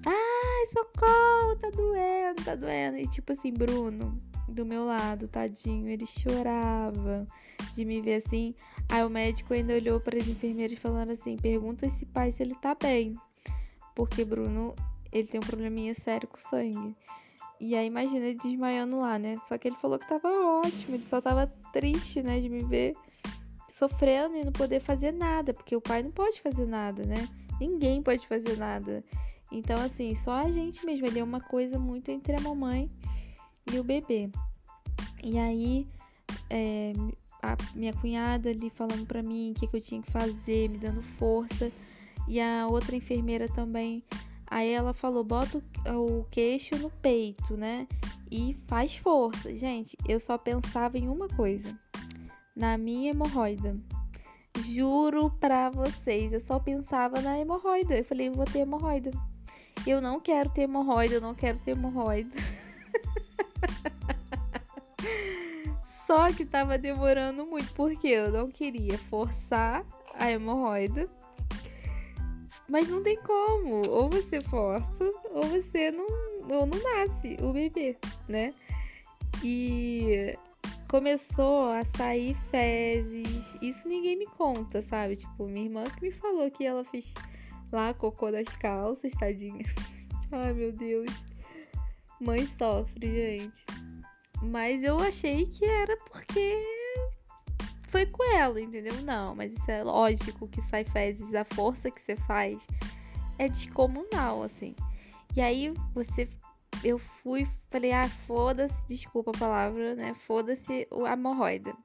Ai, 0.05 0.65
socorro, 0.73 1.55
tá 1.59 1.69
doendo, 1.69 2.43
tá 2.43 2.55
doendo. 2.55 2.97
E 2.97 3.07
tipo 3.07 3.33
assim, 3.33 3.51
Bruno, 3.51 4.17
do 4.47 4.65
meu 4.65 4.85
lado, 4.85 5.27
tadinho, 5.27 5.87
ele 5.87 6.05
chorava 6.05 7.25
de 7.73 7.85
me 7.85 8.01
ver 8.01 8.15
assim. 8.15 8.55
Aí 8.89 9.03
o 9.03 9.09
médico 9.09 9.53
ainda 9.53 9.73
olhou 9.73 9.99
para 9.99 10.17
as 10.17 10.27
enfermeiras 10.27 10.77
falando 10.77 11.11
assim: 11.11 11.37
pergunta 11.37 11.85
esse 11.85 12.05
pai 12.05 12.31
se 12.31 12.43
ele 12.43 12.55
tá 12.55 12.75
bem. 12.75 13.15
Porque 13.95 14.23
Bruno, 14.23 14.75
ele 15.11 15.27
tem 15.27 15.39
um 15.39 15.43
probleminha 15.43 15.93
sério 15.93 16.27
com 16.27 16.37
sangue. 16.37 16.95
E 17.59 17.75
aí 17.75 17.85
imagina 17.85 18.25
ele 18.25 18.39
desmaiando 18.41 18.99
lá, 18.99 19.19
né? 19.19 19.37
Só 19.47 19.57
que 19.57 19.67
ele 19.67 19.75
falou 19.75 19.99
que 19.99 20.07
tava 20.07 20.27
ótimo, 20.27 20.95
ele 20.95 21.03
só 21.03 21.21
tava 21.21 21.45
triste, 21.71 22.23
né, 22.23 22.39
de 22.39 22.49
me 22.49 22.63
ver 22.63 22.95
sofrendo 23.81 24.35
e 24.35 24.45
não 24.45 24.51
poder 24.51 24.79
fazer 24.79 25.11
nada, 25.11 25.55
porque 25.55 25.75
o 25.75 25.81
pai 25.81 26.03
não 26.03 26.11
pode 26.11 26.39
fazer 26.39 26.67
nada, 26.67 27.03
né? 27.03 27.27
Ninguém 27.59 28.03
pode 28.03 28.27
fazer 28.27 28.55
nada. 28.55 29.03
Então, 29.51 29.81
assim, 29.81 30.13
só 30.13 30.33
a 30.33 30.51
gente 30.51 30.85
mesmo. 30.85 31.07
Ele 31.07 31.19
é 31.19 31.23
uma 31.23 31.41
coisa 31.41 31.79
muito 31.79 32.11
entre 32.11 32.35
a 32.35 32.41
mamãe 32.41 32.87
e 33.73 33.79
o 33.79 33.83
bebê. 33.83 34.29
E 35.23 35.39
aí, 35.39 35.87
é, 36.47 36.93
a 37.41 37.57
minha 37.73 37.93
cunhada 37.93 38.51
ali 38.51 38.69
falando 38.69 39.05
para 39.07 39.23
mim 39.23 39.51
o 39.51 39.53
que, 39.55 39.65
que 39.65 39.75
eu 39.75 39.81
tinha 39.81 40.01
que 40.01 40.11
fazer, 40.11 40.69
me 40.69 40.77
dando 40.77 41.01
força. 41.01 41.71
E 42.27 42.39
a 42.39 42.67
outra 42.67 42.95
enfermeira 42.95 43.47
também. 43.47 44.03
Aí 44.45 44.69
ela 44.69 44.93
falou: 44.93 45.23
bota 45.23 45.61
o 45.87 46.23
queixo 46.29 46.77
no 46.77 46.91
peito, 46.91 47.57
né? 47.57 47.87
E 48.29 48.53
faz 48.67 48.95
força. 48.95 49.55
Gente, 49.55 49.97
eu 50.07 50.19
só 50.19 50.37
pensava 50.37 50.99
em 50.99 51.09
uma 51.09 51.27
coisa: 51.27 51.75
na 52.55 52.77
minha 52.77 53.11
hemorroida. 53.11 53.75
Juro 54.59 55.31
pra 55.39 55.69
vocês, 55.69 56.33
eu 56.33 56.39
só 56.39 56.59
pensava 56.59 57.21
na 57.21 57.39
hemorroida. 57.39 57.97
Eu 57.97 58.05
falei: 58.05 58.29
vou 58.29 58.45
ter 58.45 58.59
hemorroida. 58.59 59.11
Eu 59.87 60.01
não 60.01 60.19
quero 60.19 60.49
ter 60.49 60.63
hemorroida, 60.63 61.15
eu 61.15 61.21
não 61.21 61.33
quero 61.33 61.57
ter 61.59 61.71
hemorroida. 61.71 62.29
Só 66.05 66.31
que 66.33 66.45
tava 66.45 66.77
demorando 66.77 67.45
muito, 67.45 67.71
porque 67.73 68.07
eu 68.07 68.31
não 68.31 68.51
queria 68.51 68.97
forçar 68.97 69.85
a 70.13 70.29
hemorroida. 70.29 71.09
Mas 72.69 72.87
não 72.89 73.01
tem 73.01 73.17
como. 73.21 73.81
Ou 73.89 74.09
você 74.09 74.41
força, 74.41 75.03
ou 75.31 75.43
você 75.43 75.89
não, 75.91 76.05
ou 76.51 76.65
não 76.65 76.79
nasce 76.83 77.37
o 77.41 77.53
bebê, 77.53 77.97
né? 78.27 78.53
E 79.43 80.37
começou 80.91 81.71
a 81.71 81.85
sair 81.85 82.35
fezes. 82.51 83.55
Isso 83.61 83.87
ninguém 83.87 84.17
me 84.17 84.25
conta, 84.25 84.81
sabe? 84.81 85.15
Tipo, 85.15 85.47
minha 85.47 85.67
irmã 85.67 85.85
que 85.85 86.01
me 86.01 86.11
falou 86.11 86.51
que 86.51 86.65
ela 86.65 86.83
fez 86.83 87.13
lá 87.71 87.93
cocô 87.93 88.29
das 88.29 88.49
calças, 88.57 89.13
tadinha. 89.13 89.63
Ai, 90.33 90.51
meu 90.51 90.73
Deus. 90.73 91.09
Mãe 92.19 92.45
sofre, 92.57 93.07
gente. 93.07 93.65
Mas 94.41 94.83
eu 94.83 94.99
achei 94.99 95.45
que 95.45 95.63
era 95.63 95.95
porque 95.95 96.61
foi 97.87 98.05
com 98.05 98.25
ela, 98.35 98.59
entendeu? 98.59 99.01
Não, 99.03 99.33
mas 99.33 99.53
isso 99.53 99.71
é 99.71 99.85
lógico 99.85 100.45
que 100.49 100.61
sai 100.61 100.83
fezes, 100.83 101.33
a 101.33 101.45
força 101.45 101.89
que 101.89 102.01
você 102.01 102.17
faz 102.17 102.67
é 103.39 103.47
descomunal, 103.47 104.43
assim. 104.43 104.75
E 105.37 105.39
aí 105.39 105.73
você 105.93 106.27
eu 106.83 106.97
fui, 106.97 107.47
falei, 107.69 107.91
ah, 107.91 108.09
foda-se, 108.09 108.87
desculpa 108.87 109.31
a 109.31 109.37
palavra, 109.39 109.95
né? 109.95 110.13
Foda-se 110.13 110.87
a 111.05 111.13
hemorroida. 111.13 111.75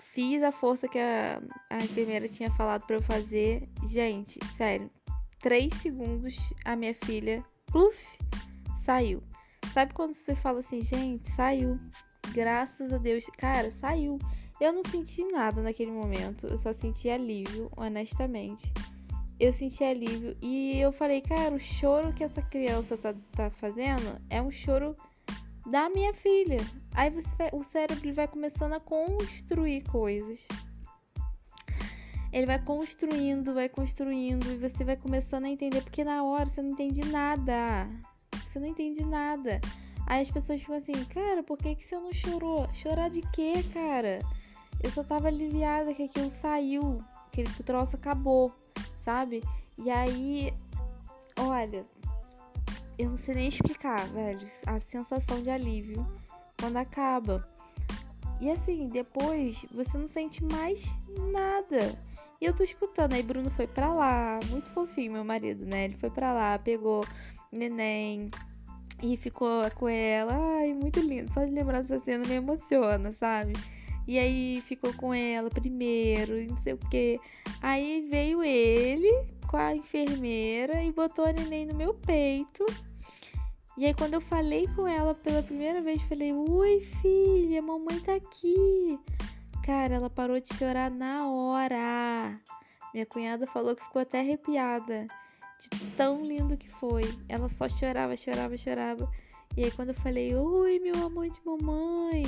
Fiz 0.00 0.42
a 0.42 0.50
força 0.50 0.88
que 0.88 0.98
a, 0.98 1.42
a 1.70 1.78
enfermeira 1.78 2.28
tinha 2.28 2.50
falado 2.50 2.86
para 2.86 2.96
eu 2.96 3.02
fazer. 3.02 3.68
Gente, 3.86 4.38
sério, 4.56 4.90
três 5.40 5.74
segundos 5.74 6.36
a 6.64 6.74
minha 6.74 6.94
filha, 6.94 7.44
pluf, 7.66 8.18
saiu. 8.84 9.22
Sabe 9.72 9.92
quando 9.92 10.14
você 10.14 10.34
fala 10.34 10.60
assim, 10.60 10.80
gente, 10.80 11.28
saiu. 11.28 11.78
Graças 12.32 12.92
a 12.92 12.98
Deus. 12.98 13.26
Cara, 13.36 13.70
saiu. 13.70 14.18
Eu 14.58 14.72
não 14.72 14.82
senti 14.82 15.22
nada 15.26 15.60
naquele 15.60 15.90
momento. 15.90 16.46
Eu 16.46 16.56
só 16.56 16.72
senti 16.72 17.10
alívio, 17.10 17.70
honestamente. 17.76 18.72
Eu 19.38 19.52
senti 19.52 19.84
alívio. 19.84 20.36
E 20.40 20.78
eu 20.78 20.92
falei, 20.92 21.20
cara, 21.20 21.54
o 21.54 21.58
choro 21.58 22.12
que 22.12 22.24
essa 22.24 22.42
criança 22.42 22.96
tá, 22.96 23.14
tá 23.32 23.50
fazendo 23.50 24.20
é 24.30 24.40
um 24.40 24.50
choro 24.50 24.96
da 25.70 25.88
minha 25.90 26.14
filha. 26.14 26.58
Aí 26.94 27.10
você 27.10 27.28
vai, 27.36 27.50
o 27.52 27.62
cérebro 27.62 28.14
vai 28.14 28.26
começando 28.26 28.72
a 28.72 28.80
construir 28.80 29.82
coisas. 29.84 30.46
Ele 32.32 32.46
vai 32.46 32.62
construindo, 32.62 33.54
vai 33.54 33.68
construindo 33.68 34.46
e 34.52 34.56
você 34.56 34.84
vai 34.84 34.96
começando 34.96 35.44
a 35.44 35.48
entender 35.48 35.82
porque 35.82 36.04
na 36.04 36.24
hora 36.24 36.46
você 36.46 36.62
não 36.62 36.70
entende 36.70 37.04
nada. 37.04 37.88
Você 38.44 38.58
não 38.58 38.66
entende 38.66 39.04
nada. 39.04 39.60
Aí 40.06 40.22
as 40.22 40.30
pessoas 40.30 40.60
ficam 40.60 40.76
assim, 40.76 41.04
cara, 41.06 41.42
por 41.42 41.58
que, 41.58 41.74
que 41.74 41.84
você 41.84 41.96
não 41.96 42.12
chorou? 42.12 42.68
Chorar 42.72 43.10
de 43.10 43.22
quê, 43.32 43.54
cara? 43.72 44.20
Eu 44.82 44.90
só 44.90 45.02
tava 45.02 45.28
aliviada 45.28 45.92
que 45.94 46.04
aquilo 46.04 46.30
saiu, 46.30 47.02
que 47.32 47.42
o 47.42 47.64
troço 47.64 47.96
acabou, 47.96 48.52
sabe? 49.06 49.42
E 49.78 49.88
aí, 49.88 50.52
olha, 51.38 51.86
eu 52.98 53.08
não 53.10 53.16
sei 53.16 53.36
nem 53.36 53.46
explicar, 53.46 54.04
velho, 54.08 54.46
a 54.66 54.80
sensação 54.80 55.40
de 55.42 55.48
alívio 55.48 56.04
quando 56.60 56.76
acaba. 56.76 57.48
E 58.40 58.50
assim, 58.50 58.88
depois 58.88 59.64
você 59.72 59.96
não 59.96 60.08
sente 60.08 60.42
mais 60.44 60.98
nada. 61.32 61.96
E 62.40 62.44
eu 62.44 62.52
tô 62.52 62.64
escutando, 62.64 63.12
aí 63.12 63.22
Bruno 63.22 63.48
foi 63.50 63.66
pra 63.66 63.94
lá, 63.94 64.40
muito 64.50 64.68
fofinho, 64.70 65.12
meu 65.12 65.24
marido, 65.24 65.64
né? 65.64 65.84
Ele 65.84 65.96
foi 65.96 66.10
pra 66.10 66.32
lá, 66.32 66.58
pegou 66.58 67.06
neném 67.52 68.28
e 69.02 69.16
ficou 69.16 69.70
com 69.70 69.88
ela. 69.88 70.34
Ai, 70.58 70.74
muito 70.74 71.00
lindo. 71.00 71.32
Só 71.32 71.44
de 71.44 71.52
lembrar 71.52 71.80
dessa 71.80 72.00
cena 72.00 72.26
me 72.26 72.34
emociona, 72.34 73.12
sabe? 73.12 73.52
E 74.06 74.18
aí 74.18 74.60
ficou 74.62 74.92
com 74.94 75.12
ela 75.12 75.50
primeiro, 75.50 76.46
não 76.46 76.56
sei 76.62 76.74
o 76.74 76.78
que. 76.78 77.18
Aí 77.60 78.06
veio 78.08 78.42
ele 78.42 79.10
com 79.48 79.56
a 79.56 79.74
enfermeira 79.74 80.82
e 80.82 80.92
botou 80.92 81.24
a 81.24 81.32
neném 81.32 81.66
no 81.66 81.74
meu 81.74 81.94
peito. 81.94 82.64
E 83.76 83.84
aí 83.84 83.92
quando 83.92 84.14
eu 84.14 84.20
falei 84.20 84.66
com 84.74 84.86
ela 84.86 85.14
pela 85.14 85.42
primeira 85.42 85.82
vez, 85.82 86.00
falei: 86.02 86.32
"Oi, 86.32 86.80
filha, 86.80 87.60
mamãe 87.60 87.98
tá 88.00 88.14
aqui". 88.14 88.98
Cara, 89.64 89.94
ela 89.96 90.08
parou 90.08 90.40
de 90.40 90.54
chorar 90.54 90.90
na 90.90 91.28
hora. 91.28 92.40
Minha 92.94 93.06
cunhada 93.06 93.46
falou 93.46 93.74
que 93.74 93.82
ficou 93.84 94.00
até 94.00 94.20
arrepiada 94.20 95.08
de 95.58 95.86
tão 95.96 96.24
lindo 96.24 96.56
que 96.56 96.68
foi. 96.68 97.02
Ela 97.28 97.48
só 97.48 97.68
chorava, 97.68 98.16
chorava, 98.16 98.56
chorava. 98.56 99.10
E 99.56 99.64
aí 99.64 99.70
quando 99.72 99.88
eu 99.88 99.94
falei: 99.94 100.34
"Oi, 100.34 100.78
meu 100.78 101.04
amor 101.04 101.28
de 101.28 101.40
mamãe", 101.44 102.24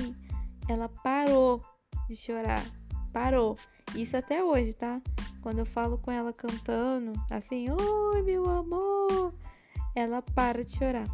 ela 0.69 0.89
parou 0.89 1.63
de 2.09 2.15
chorar. 2.15 2.65
Parou. 3.13 3.57
Isso 3.95 4.17
até 4.17 4.45
hoje, 4.45 4.75
tá? 4.75 5.01
Quando 5.41 5.61
eu 5.61 5.67
falo 5.67 5.99
com 5.99 6.11
ela 6.11 6.33
cantando, 6.33 7.13
assim, 7.31 7.67
oi 7.71 8.23
meu 8.23 8.49
amor, 8.49 9.35
ela 9.95 10.21
para 10.21 10.63
de 10.63 10.77
chorar. 10.77 11.07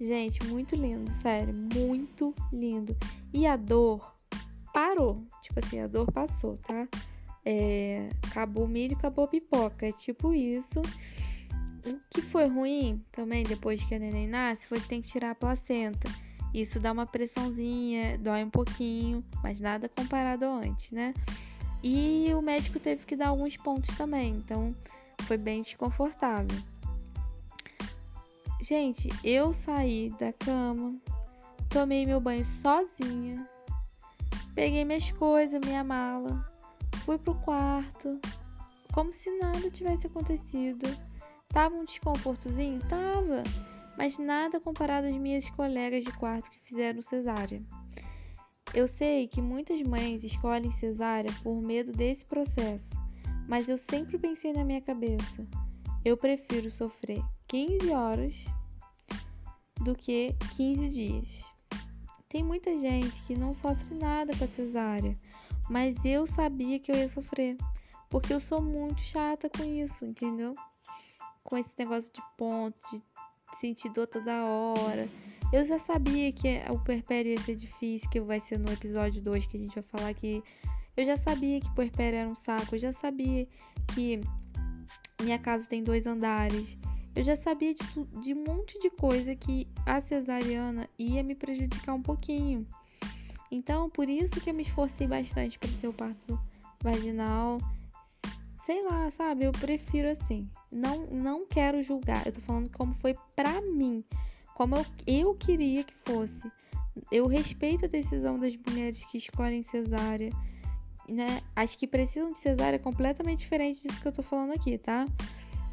Gente, 0.00 0.44
muito 0.46 0.74
lindo, 0.74 1.10
sério, 1.10 1.52
muito 1.74 2.34
lindo. 2.52 2.96
E 3.32 3.46
a 3.46 3.56
dor 3.56 4.14
parou. 4.72 5.26
Tipo 5.42 5.58
assim, 5.58 5.80
a 5.80 5.86
dor 5.86 6.10
passou, 6.12 6.56
tá? 6.58 6.88
É, 7.44 8.08
acabou 8.30 8.64
o 8.64 8.68
milho, 8.68 8.96
acabou 8.96 9.24
a 9.24 9.28
pipoca. 9.28 9.86
É 9.86 9.92
tipo 9.92 10.32
isso. 10.32 10.80
O 11.84 11.98
que 12.10 12.22
foi 12.22 12.46
ruim 12.46 13.04
também, 13.10 13.42
depois 13.42 13.82
que 13.82 13.94
a 13.94 13.98
neném 13.98 14.28
nasce, 14.28 14.66
foi 14.66 14.80
que 14.80 14.88
tem 14.88 15.02
que 15.02 15.08
tirar 15.08 15.32
a 15.32 15.34
placenta. 15.34 16.08
Isso 16.52 16.80
dá 16.80 16.92
uma 16.92 17.06
pressãozinha, 17.06 18.18
dói 18.18 18.42
um 18.42 18.50
pouquinho, 18.50 19.22
mas 19.42 19.60
nada 19.60 19.88
comparado 19.88 20.44
antes, 20.46 20.92
né? 20.92 21.12
E 21.82 22.32
o 22.34 22.42
médico 22.42 22.80
teve 22.80 23.04
que 23.04 23.14
dar 23.14 23.28
alguns 23.28 23.56
pontos 23.56 23.96
também, 23.96 24.34
então 24.34 24.74
foi 25.22 25.36
bem 25.36 25.60
desconfortável. 25.60 26.58
Gente, 28.60 29.08
eu 29.22 29.52
saí 29.52 30.10
da 30.18 30.32
cama, 30.32 30.96
tomei 31.68 32.04
meu 32.04 32.20
banho 32.20 32.44
sozinha, 32.44 33.48
peguei 34.54 34.84
minhas 34.84 35.10
coisas, 35.12 35.60
minha 35.64 35.84
mala, 35.84 36.50
fui 37.04 37.18
pro 37.18 37.34
quarto, 37.36 38.18
como 38.92 39.12
se 39.12 39.30
nada 39.38 39.70
tivesse 39.70 40.08
acontecido. 40.08 40.84
Tava 41.48 41.76
um 41.76 41.84
desconfortozinho? 41.84 42.80
Tava 42.88 43.44
mas 43.98 44.16
nada 44.16 44.60
comparado 44.60 45.08
às 45.08 45.16
minhas 45.16 45.50
colegas 45.50 46.04
de 46.04 46.12
quarto 46.12 46.48
que 46.52 46.60
fizeram 46.60 47.02
cesárea. 47.02 47.60
Eu 48.72 48.86
sei 48.86 49.26
que 49.26 49.42
muitas 49.42 49.82
mães 49.82 50.22
escolhem 50.22 50.70
cesárea 50.70 51.32
por 51.42 51.60
medo 51.60 51.90
desse 51.90 52.24
processo, 52.24 52.94
mas 53.48 53.68
eu 53.68 53.76
sempre 53.76 54.16
pensei 54.16 54.52
na 54.52 54.64
minha 54.64 54.80
cabeça: 54.80 55.44
eu 56.04 56.16
prefiro 56.16 56.70
sofrer 56.70 57.20
15 57.48 57.90
horas 57.90 58.44
do 59.82 59.96
que 59.96 60.32
15 60.56 60.88
dias. 60.90 61.44
Tem 62.28 62.44
muita 62.44 62.78
gente 62.78 63.20
que 63.24 63.34
não 63.34 63.52
sofre 63.52 63.96
nada 63.96 64.36
com 64.36 64.44
a 64.44 64.46
cesárea, 64.46 65.18
mas 65.68 65.96
eu 66.04 66.24
sabia 66.24 66.78
que 66.78 66.92
eu 66.92 66.96
ia 66.96 67.08
sofrer, 67.08 67.56
porque 68.08 68.32
eu 68.32 68.38
sou 68.38 68.62
muito 68.62 69.00
chata 69.00 69.50
com 69.50 69.64
isso, 69.64 70.04
entendeu? 70.04 70.54
Com 71.42 71.56
esse 71.56 71.74
negócio 71.76 72.12
de 72.12 72.22
ponto, 72.36 72.78
de 72.92 73.02
sentir 73.60 73.90
dor 73.90 74.06
toda 74.06 74.44
hora. 74.44 75.08
Eu 75.52 75.64
já 75.64 75.78
sabia 75.78 76.30
que 76.32 76.60
o 76.70 76.78
puerpério 76.78 77.32
ia 77.32 77.40
ser 77.40 77.56
difícil, 77.56 78.08
que 78.10 78.20
vai 78.20 78.38
ser 78.38 78.58
no 78.58 78.70
episódio 78.72 79.22
2 79.22 79.46
que 79.46 79.56
a 79.56 79.60
gente 79.60 79.74
vai 79.74 79.84
falar 79.84 80.08
aqui. 80.08 80.42
Eu 80.96 81.04
já 81.04 81.16
sabia 81.16 81.60
que 81.60 81.74
puerpério 81.74 82.18
era 82.18 82.28
um 82.28 82.34
saco, 82.34 82.74
eu 82.74 82.78
já 82.78 82.92
sabia 82.92 83.46
que 83.94 84.20
minha 85.22 85.38
casa 85.38 85.66
tem 85.66 85.82
dois 85.82 86.06
andares. 86.06 86.76
Eu 87.16 87.24
já 87.24 87.34
sabia 87.34 87.74
de, 87.74 87.82
de 88.20 88.34
um 88.34 88.44
monte 88.46 88.78
de 88.78 88.90
coisa 88.90 89.34
que 89.34 89.66
a 89.86 90.00
cesariana 90.00 90.88
ia 90.98 91.22
me 91.22 91.34
prejudicar 91.34 91.94
um 91.94 92.02
pouquinho. 92.02 92.66
Então, 93.50 93.88
por 93.88 94.08
isso 94.08 94.40
que 94.40 94.50
eu 94.50 94.54
me 94.54 94.62
esforcei 94.62 95.06
bastante 95.06 95.58
para 95.58 95.70
ter 95.80 95.88
o 95.88 95.92
parto 95.92 96.38
vaginal 96.82 97.58
sei 98.68 98.82
lá, 98.82 99.10
sabe? 99.10 99.44
Eu 99.44 99.52
prefiro 99.52 100.10
assim. 100.10 100.46
Não, 100.70 101.06
não 101.06 101.46
quero 101.46 101.82
julgar. 101.82 102.26
Eu 102.26 102.32
tô 102.32 102.40
falando 102.42 102.70
como 102.70 102.92
foi 102.96 103.14
pra 103.34 103.62
mim. 103.62 104.04
Como 104.54 104.76
eu, 104.76 104.84
eu 105.06 105.34
queria 105.34 105.82
que 105.82 105.94
fosse. 105.94 106.52
Eu 107.10 107.26
respeito 107.26 107.86
a 107.86 107.88
decisão 107.88 108.38
das 108.38 108.54
mulheres 108.54 109.02
que 109.04 109.16
escolhem 109.16 109.62
cesárea. 109.62 110.30
Né? 111.08 111.40
As 111.56 111.74
que 111.74 111.86
precisam 111.86 112.30
de 112.30 112.38
cesárea 112.38 112.76
é 112.76 112.78
completamente 112.78 113.38
diferente 113.38 113.82
disso 113.82 114.02
que 114.02 114.08
eu 114.08 114.12
tô 114.12 114.22
falando 114.22 114.52
aqui, 114.52 114.76
tá? 114.76 115.06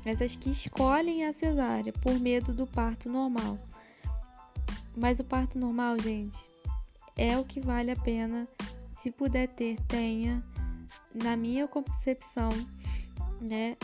Mas 0.06 0.22
as 0.22 0.38
que 0.38 0.50
escolhem 0.50 1.26
a 1.26 1.34
cesárea 1.34 1.92
por 1.92 2.18
medo 2.18 2.54
do 2.54 2.66
parto 2.66 3.10
normal. 3.10 3.60
Mas 4.96 5.20
o 5.20 5.26
parto 5.26 5.60
normal, 5.60 6.00
gente, 6.00 6.50
é 7.18 7.38
o 7.38 7.44
que 7.44 7.60
vale 7.60 7.92
a 7.92 7.96
pena. 7.98 8.48
Se 8.96 9.12
puder 9.12 9.50
ter, 9.50 9.82
tenha. 9.82 10.42
Na 11.14 11.36
minha 11.36 11.68
concepção, 11.68 12.50
né? 13.42 13.78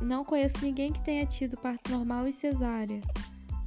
Não 0.00 0.24
conheço 0.24 0.58
ninguém 0.62 0.92
que 0.92 1.04
tenha 1.04 1.26
tido 1.26 1.56
parto 1.56 1.90
normal 1.90 2.28
e 2.28 2.32
cesárea, 2.32 3.00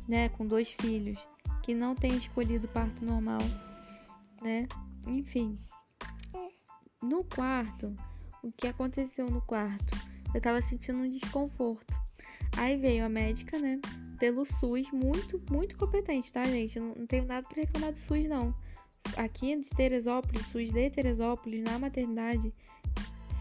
né? 0.07 0.29
Com 0.29 0.45
dois 0.45 0.69
filhos, 0.71 1.27
que 1.61 1.73
não 1.73 1.95
tenha 1.95 2.15
escolhido 2.15 2.67
parto 2.67 3.03
normal, 3.03 3.41
né? 4.41 4.67
Enfim. 5.05 5.57
No 7.01 7.23
quarto, 7.23 7.95
o 8.43 8.51
que 8.51 8.67
aconteceu 8.67 9.29
no 9.29 9.41
quarto? 9.41 9.95
Eu 10.33 10.39
tava 10.39 10.61
sentindo 10.61 10.99
um 10.99 11.07
desconforto. 11.07 11.93
Aí 12.57 12.77
veio 12.77 13.05
a 13.05 13.09
médica, 13.09 13.59
né? 13.59 13.79
Pelo 14.19 14.45
SUS, 14.45 14.89
muito, 14.91 15.41
muito 15.49 15.77
competente, 15.77 16.31
tá, 16.31 16.43
gente? 16.43 16.79
Não, 16.79 16.93
tenho 17.07 17.25
nada 17.25 17.47
para 17.47 17.61
reclamar 17.61 17.91
do 17.91 17.97
SUS, 17.97 18.29
não. 18.29 18.53
Aqui 19.17 19.55
de 19.59 19.69
Teresópolis, 19.69 20.45
SUS 20.47 20.71
de 20.71 20.89
Teresópolis, 20.89 21.63
na 21.63 21.79
maternidade, 21.79 22.53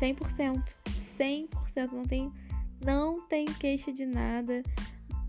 100%. 0.01 0.75
100%, 1.21 1.93
não 1.93 2.07
tem, 2.07 2.33
não 2.85 3.21
tem 3.27 3.45
queixa 3.45 3.93
de 3.93 4.07
nada, 4.07 4.63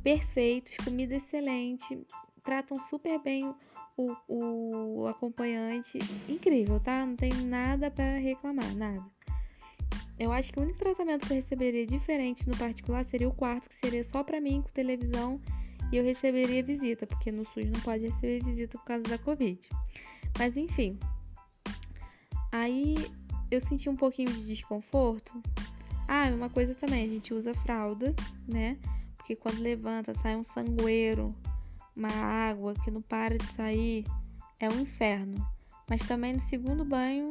perfeitos, 0.01 0.77
comida 0.77 1.15
excelente, 1.15 2.01
tratam 2.43 2.79
super 2.89 3.19
bem 3.19 3.53
o, 3.97 4.15
o 4.27 5.07
acompanhante, 5.07 5.99
incrível, 6.29 6.79
tá? 6.79 7.05
Não 7.05 7.15
tem 7.15 7.31
nada 7.33 7.91
para 7.91 8.17
reclamar, 8.17 8.73
nada. 8.75 9.03
Eu 10.17 10.31
acho 10.31 10.53
que 10.53 10.59
o 10.59 10.61
único 10.61 10.77
tratamento 10.77 11.25
que 11.25 11.33
eu 11.33 11.37
receberia 11.37 11.85
diferente 11.85 12.47
no 12.47 12.55
particular 12.55 13.03
seria 13.03 13.27
o 13.27 13.33
quarto, 13.33 13.67
que 13.67 13.75
seria 13.75 14.03
só 14.03 14.23
para 14.23 14.39
mim, 14.39 14.61
com 14.61 14.69
televisão 14.69 15.41
e 15.91 15.97
eu 15.97 16.03
receberia 16.03 16.63
visita, 16.63 17.05
porque 17.05 17.31
no 17.31 17.43
SUS 17.43 17.65
não 17.65 17.79
pode 17.81 18.05
receber 18.07 18.43
visita 18.43 18.77
por 18.77 18.85
causa 18.85 19.03
da 19.03 19.17
Covid. 19.17 19.59
Mas 20.37 20.55
enfim. 20.55 20.97
Aí 22.51 22.95
eu 23.49 23.59
senti 23.59 23.89
um 23.89 23.95
pouquinho 23.95 24.31
de 24.31 24.45
desconforto. 24.45 25.33
Ah, 26.13 26.29
uma 26.35 26.49
coisa 26.49 26.75
também, 26.75 27.05
a 27.05 27.07
gente 27.07 27.33
usa 27.33 27.53
fralda, 27.53 28.13
né? 28.45 28.77
Porque 29.15 29.33
quando 29.33 29.61
levanta, 29.61 30.13
sai 30.15 30.35
um 30.35 30.43
sangueiro, 30.43 31.33
uma 31.95 32.09
água 32.09 32.73
que 32.83 32.91
não 32.91 33.01
para 33.01 33.37
de 33.37 33.45
sair, 33.45 34.03
é 34.59 34.67
um 34.67 34.81
inferno. 34.81 35.35
Mas 35.89 36.01
também 36.01 36.33
no 36.33 36.39
segundo 36.41 36.83
banho 36.83 37.29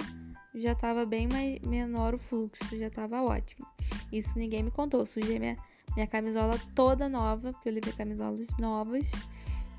já 0.55 0.73
estava 0.73 1.05
bem 1.05 1.29
mais, 1.29 1.61
menor 1.61 2.15
o 2.15 2.19
fluxo, 2.19 2.79
já 2.79 2.87
estava 2.87 3.23
ótimo. 3.23 3.67
Isso 4.11 4.39
ninguém 4.39 4.63
me 4.63 4.71
contou. 4.71 5.05
Sujei 5.05 5.39
minha, 5.39 5.59
minha 5.95 6.07
camisola 6.07 6.59
toda 6.75 7.07
nova, 7.07 7.53
porque 7.53 7.69
eu 7.69 7.75
levei 7.75 7.93
camisolas 7.93 8.49
novas, 8.59 9.13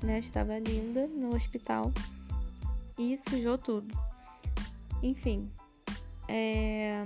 né? 0.00 0.20
Estava 0.20 0.60
linda 0.60 1.08
no 1.08 1.34
hospital 1.34 1.92
e 2.96 3.16
sujou 3.16 3.58
tudo. 3.58 3.92
Enfim, 5.02 5.50
é... 6.28 7.02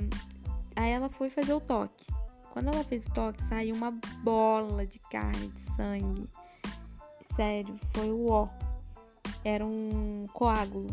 aí 0.77 0.91
ela 0.91 1.09
foi 1.09 1.29
fazer 1.29 1.55
o 1.55 1.61
toque. 1.61 2.07
Quando 2.51 2.69
ela 2.69 2.85
fez 2.85 3.07
o 3.07 3.13
toque, 3.13 3.43
saiu 3.45 3.75
uma 3.75 3.91
bola 4.23 4.87
de 4.87 4.99
carne, 4.99 5.49
de 5.49 5.61
sangue. 5.75 6.29
Sério, 7.35 7.79
foi 7.93 8.11
o 8.11 8.29
ó. 8.29 8.49
Era 9.45 9.65
um 9.65 10.25
coágulo. 10.33 10.89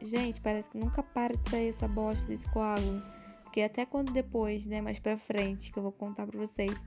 Gente, 0.00 0.40
parece 0.40 0.70
que 0.70 0.78
nunca 0.78 1.02
para 1.02 1.36
de 1.36 1.50
sair 1.50 1.68
essa 1.68 1.88
bosta 1.88 2.28
desse 2.28 2.48
coágulo. 2.50 3.02
Porque 3.42 3.62
até 3.62 3.86
quando 3.86 4.12
depois, 4.12 4.66
né, 4.66 4.80
mais 4.80 4.98
pra 4.98 5.16
frente, 5.16 5.72
que 5.72 5.78
eu 5.78 5.82
vou 5.82 5.92
contar 5.92 6.26
pra 6.26 6.38
vocês, 6.38 6.84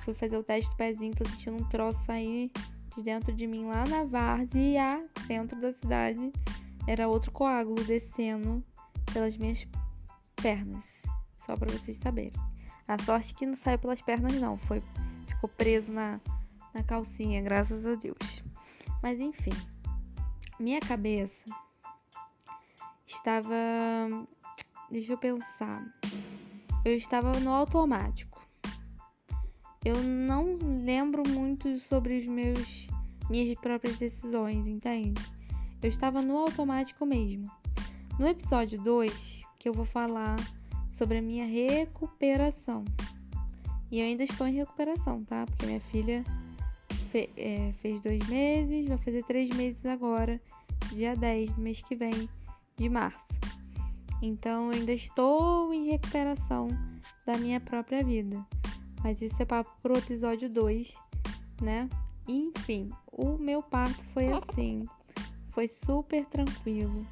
fui 0.00 0.14
fazer 0.14 0.36
o 0.36 0.42
teste 0.42 0.70
do 0.70 0.76
pezinho, 0.76 1.14
tô 1.14 1.28
sentindo 1.28 1.58
um 1.58 1.68
troço 1.68 2.02
sair 2.04 2.50
de 2.96 3.02
dentro 3.02 3.32
de 3.32 3.46
mim 3.46 3.66
lá 3.66 3.84
na 3.86 4.04
várzea, 4.04 5.02
centro 5.26 5.60
da 5.60 5.72
cidade. 5.72 6.32
Era 6.86 7.08
outro 7.08 7.30
coágulo 7.30 7.84
descendo 7.84 8.64
pelas 9.12 9.36
minhas 9.36 9.64
pernas. 10.42 11.02
Só 11.36 11.56
para 11.56 11.72
vocês 11.72 11.96
saberem. 11.96 12.38
A 12.86 12.98
sorte 13.02 13.34
que 13.34 13.46
não 13.46 13.54
saiu 13.54 13.78
pelas 13.78 14.02
pernas, 14.02 14.34
não. 14.34 14.58
Foi, 14.58 14.82
ficou 15.26 15.48
preso 15.48 15.92
na, 15.92 16.20
na 16.74 16.82
calcinha, 16.82 17.40
graças 17.40 17.86
a 17.86 17.94
Deus. 17.94 18.42
Mas 19.02 19.20
enfim, 19.20 19.52
minha 20.58 20.80
cabeça 20.80 21.44
estava. 23.06 23.54
Deixa 24.90 25.12
eu 25.12 25.18
pensar. 25.18 25.84
Eu 26.84 26.96
estava 26.96 27.38
no 27.40 27.50
automático. 27.50 28.44
Eu 29.84 30.00
não 30.02 30.58
lembro 30.84 31.22
muito 31.28 31.76
sobre 31.78 32.18
os 32.18 32.26
meus 32.26 32.88
minhas 33.30 33.58
próprias 33.58 33.98
decisões, 33.98 34.66
entende? 34.66 35.20
Eu 35.82 35.88
estava 35.88 36.20
no 36.20 36.36
automático 36.36 37.06
mesmo. 37.06 37.50
No 38.18 38.28
episódio 38.28 38.80
2, 38.82 39.41
que 39.62 39.68
eu 39.68 39.72
vou 39.72 39.84
falar 39.84 40.34
sobre 40.90 41.18
a 41.18 41.22
minha 41.22 41.46
recuperação. 41.46 42.84
E 43.92 44.00
eu 44.00 44.06
ainda 44.06 44.24
estou 44.24 44.48
em 44.48 44.54
recuperação, 44.54 45.22
tá? 45.22 45.46
Porque 45.46 45.66
minha 45.66 45.80
filha 45.80 46.24
fe 47.12 47.30
é, 47.36 47.72
fez 47.74 48.00
dois 48.00 48.26
meses, 48.26 48.88
vai 48.88 48.98
fazer 48.98 49.22
três 49.22 49.48
meses 49.50 49.86
agora, 49.86 50.42
dia 50.92 51.14
10 51.14 51.52
do 51.52 51.60
mês 51.60 51.80
que 51.80 51.94
vem, 51.94 52.28
de 52.76 52.88
março. 52.88 53.38
Então 54.20 54.72
eu 54.72 54.80
ainda 54.80 54.92
estou 54.92 55.72
em 55.72 55.90
recuperação 55.90 56.66
da 57.24 57.38
minha 57.38 57.60
própria 57.60 58.02
vida. 58.02 58.44
Mas 59.04 59.22
isso 59.22 59.40
é 59.40 59.44
para 59.44 59.62
pro 59.62 59.96
episódio 59.96 60.50
2, 60.50 60.92
né? 61.60 61.88
Enfim, 62.26 62.90
o 63.12 63.38
meu 63.38 63.62
parto 63.62 64.04
foi 64.06 64.26
assim. 64.26 64.84
Foi 65.50 65.68
super 65.68 66.26
tranquilo. 66.26 67.06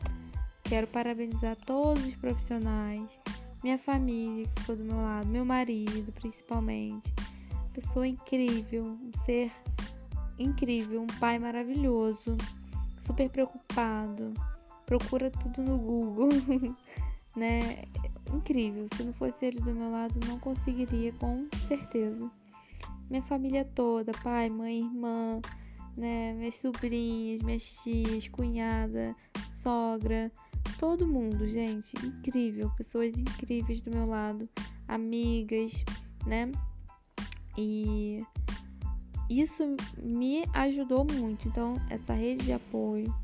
Quero 0.71 0.87
parabenizar 0.87 1.57
todos 1.67 2.07
os 2.07 2.15
profissionais, 2.15 3.03
minha 3.61 3.77
família 3.77 4.47
que 4.47 4.61
ficou 4.61 4.77
do 4.77 4.85
meu 4.85 4.99
lado, 4.99 5.27
meu 5.27 5.45
marido 5.45 6.13
principalmente. 6.13 7.13
Pessoa 7.75 8.07
incrível, 8.07 8.85
um 8.85 9.11
ser 9.25 9.51
incrível, 10.39 11.03
um 11.03 11.09
pai 11.19 11.41
maravilhoso, 11.41 12.37
super 13.01 13.29
preocupado, 13.29 14.33
procura 14.87 15.29
tudo 15.29 15.61
no 15.61 15.77
Google, 15.77 16.29
né? 17.35 17.83
Incrível. 18.33 18.87
Se 18.95 19.03
não 19.03 19.13
fosse 19.13 19.47
ele 19.47 19.59
do 19.61 19.73
meu 19.73 19.91
lado, 19.91 20.21
não 20.29 20.39
conseguiria, 20.39 21.13
com 21.15 21.49
certeza. 21.67 22.31
Minha 23.11 23.25
família 23.25 23.65
toda, 23.75 24.13
pai, 24.23 24.49
mãe, 24.49 24.79
irmã, 24.79 25.41
né? 25.97 26.33
Minhas 26.35 26.55
sobrinhas, 26.55 27.43
minhas 27.43 27.65
tias, 27.83 28.29
cunhada, 28.29 29.17
sogra, 29.51 30.31
todo 30.79 31.07
mundo, 31.07 31.49
gente, 31.49 31.95
incrível, 32.05 32.71
pessoas 32.77 33.17
incríveis 33.17 33.81
do 33.81 33.91
meu 33.91 34.07
lado, 34.07 34.49
amigas, 34.89 35.85
né? 36.27 36.51
E 37.57 38.25
isso 39.29 39.77
me 39.97 40.45
ajudou 40.55 41.05
muito. 41.05 41.47
Então, 41.49 41.77
essa 41.89 42.15
rede 42.15 42.45
de 42.45 42.53
apoio 42.53 43.15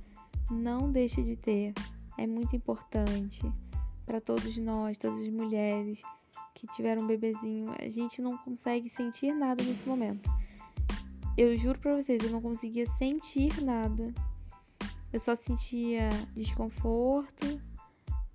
não 0.51 0.91
deixe 0.91 1.23
de 1.23 1.37
ter, 1.37 1.73
é 2.19 2.27
muito 2.27 2.55
importante 2.55 3.43
para 4.05 4.21
todos 4.21 4.57
nós, 4.59 4.99
todas 4.99 5.19
as 5.19 5.29
mulheres 5.29 6.01
que 6.55 6.67
tiveram 6.69 7.05
um 7.05 7.07
bebezinho. 7.07 7.73
A 7.79 7.89
gente 7.89 8.23
não 8.23 8.37
consegue 8.39 8.89
sentir 8.89 9.35
nada 9.35 9.63
nesse 9.65 9.87
momento. 9.87 10.31
Eu 11.37 11.57
juro 11.57 11.79
para 11.79 11.95
vocês, 11.95 12.23
eu 12.23 12.31
não 12.31 12.41
conseguia 12.41 12.87
sentir 12.87 13.63
nada 13.63 14.15
eu 15.13 15.21
só 15.21 15.35
sentia 15.35 16.09
desconforto 16.35 17.61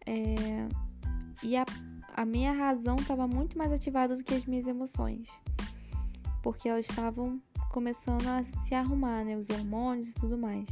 é, 0.05 0.67
e 1.43 1.55
a, 1.55 1.65
a 2.15 2.25
minha 2.25 2.51
razão 2.51 2.95
estava 2.95 3.27
muito 3.27 3.57
mais 3.57 3.71
ativada 3.71 4.15
do 4.15 4.23
que 4.23 4.33
as 4.33 4.45
minhas 4.45 4.67
emoções, 4.67 5.29
porque 6.41 6.69
elas 6.69 6.89
estavam 6.89 7.41
começando 7.71 8.27
a 8.27 8.43
se 8.43 8.75
arrumar, 8.75 9.23
né? 9.23 9.35
Os 9.35 9.49
hormônios 9.49 10.09
e 10.09 10.13
tudo 10.15 10.37
mais. 10.37 10.67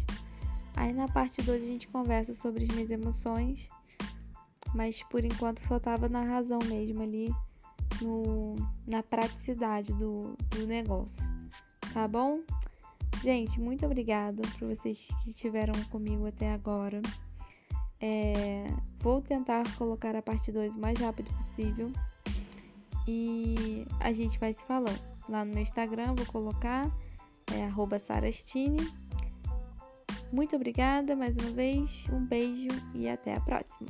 Aí 0.75 0.93
na 0.93 1.07
parte 1.07 1.41
2 1.41 1.63
a 1.63 1.65
gente 1.65 1.87
conversa 1.87 2.33
sobre 2.33 2.63
as 2.63 2.69
minhas 2.69 2.91
emoções, 2.91 3.69
mas 4.73 5.03
por 5.03 5.23
enquanto 5.23 5.59
só 5.59 5.79
tava 5.79 6.07
na 6.07 6.23
razão 6.23 6.59
mesmo 6.65 7.01
ali, 7.01 7.33
no, 8.01 8.55
na 8.87 9.03
praticidade 9.03 9.93
do, 9.93 10.35
do 10.49 10.67
negócio, 10.67 11.17
tá 11.93 12.07
bom? 12.07 12.39
Gente, 13.21 13.59
muito 13.59 13.85
obrigada 13.85 14.41
por 14.57 14.69
vocês 14.69 15.07
que 15.23 15.31
estiveram 15.31 15.73
comigo 15.85 16.25
até 16.25 16.53
agora. 16.53 17.01
É, 17.99 18.67
vou 18.99 19.21
tentar 19.21 19.63
colocar 19.75 20.15
a 20.15 20.21
parte 20.21 20.51
2 20.51 20.75
o 20.75 20.79
mais 20.79 20.97
rápido 20.99 21.29
possível. 21.35 21.91
E 23.05 23.85
a 23.99 24.13
gente 24.13 24.39
vai 24.39 24.53
se 24.53 24.65
falando. 24.65 24.99
Lá 25.27 25.43
no 25.43 25.53
meu 25.53 25.61
Instagram 25.61 26.15
vou 26.15 26.25
colocar 26.27 26.89
é 27.53 27.65
sarastine. 27.99 28.89
Muito 30.31 30.55
obrigada 30.55 31.15
mais 31.15 31.37
uma 31.37 31.49
vez, 31.51 32.07
um 32.13 32.23
beijo 32.25 32.69
e 32.93 33.09
até 33.09 33.33
a 33.33 33.41
próxima. 33.41 33.87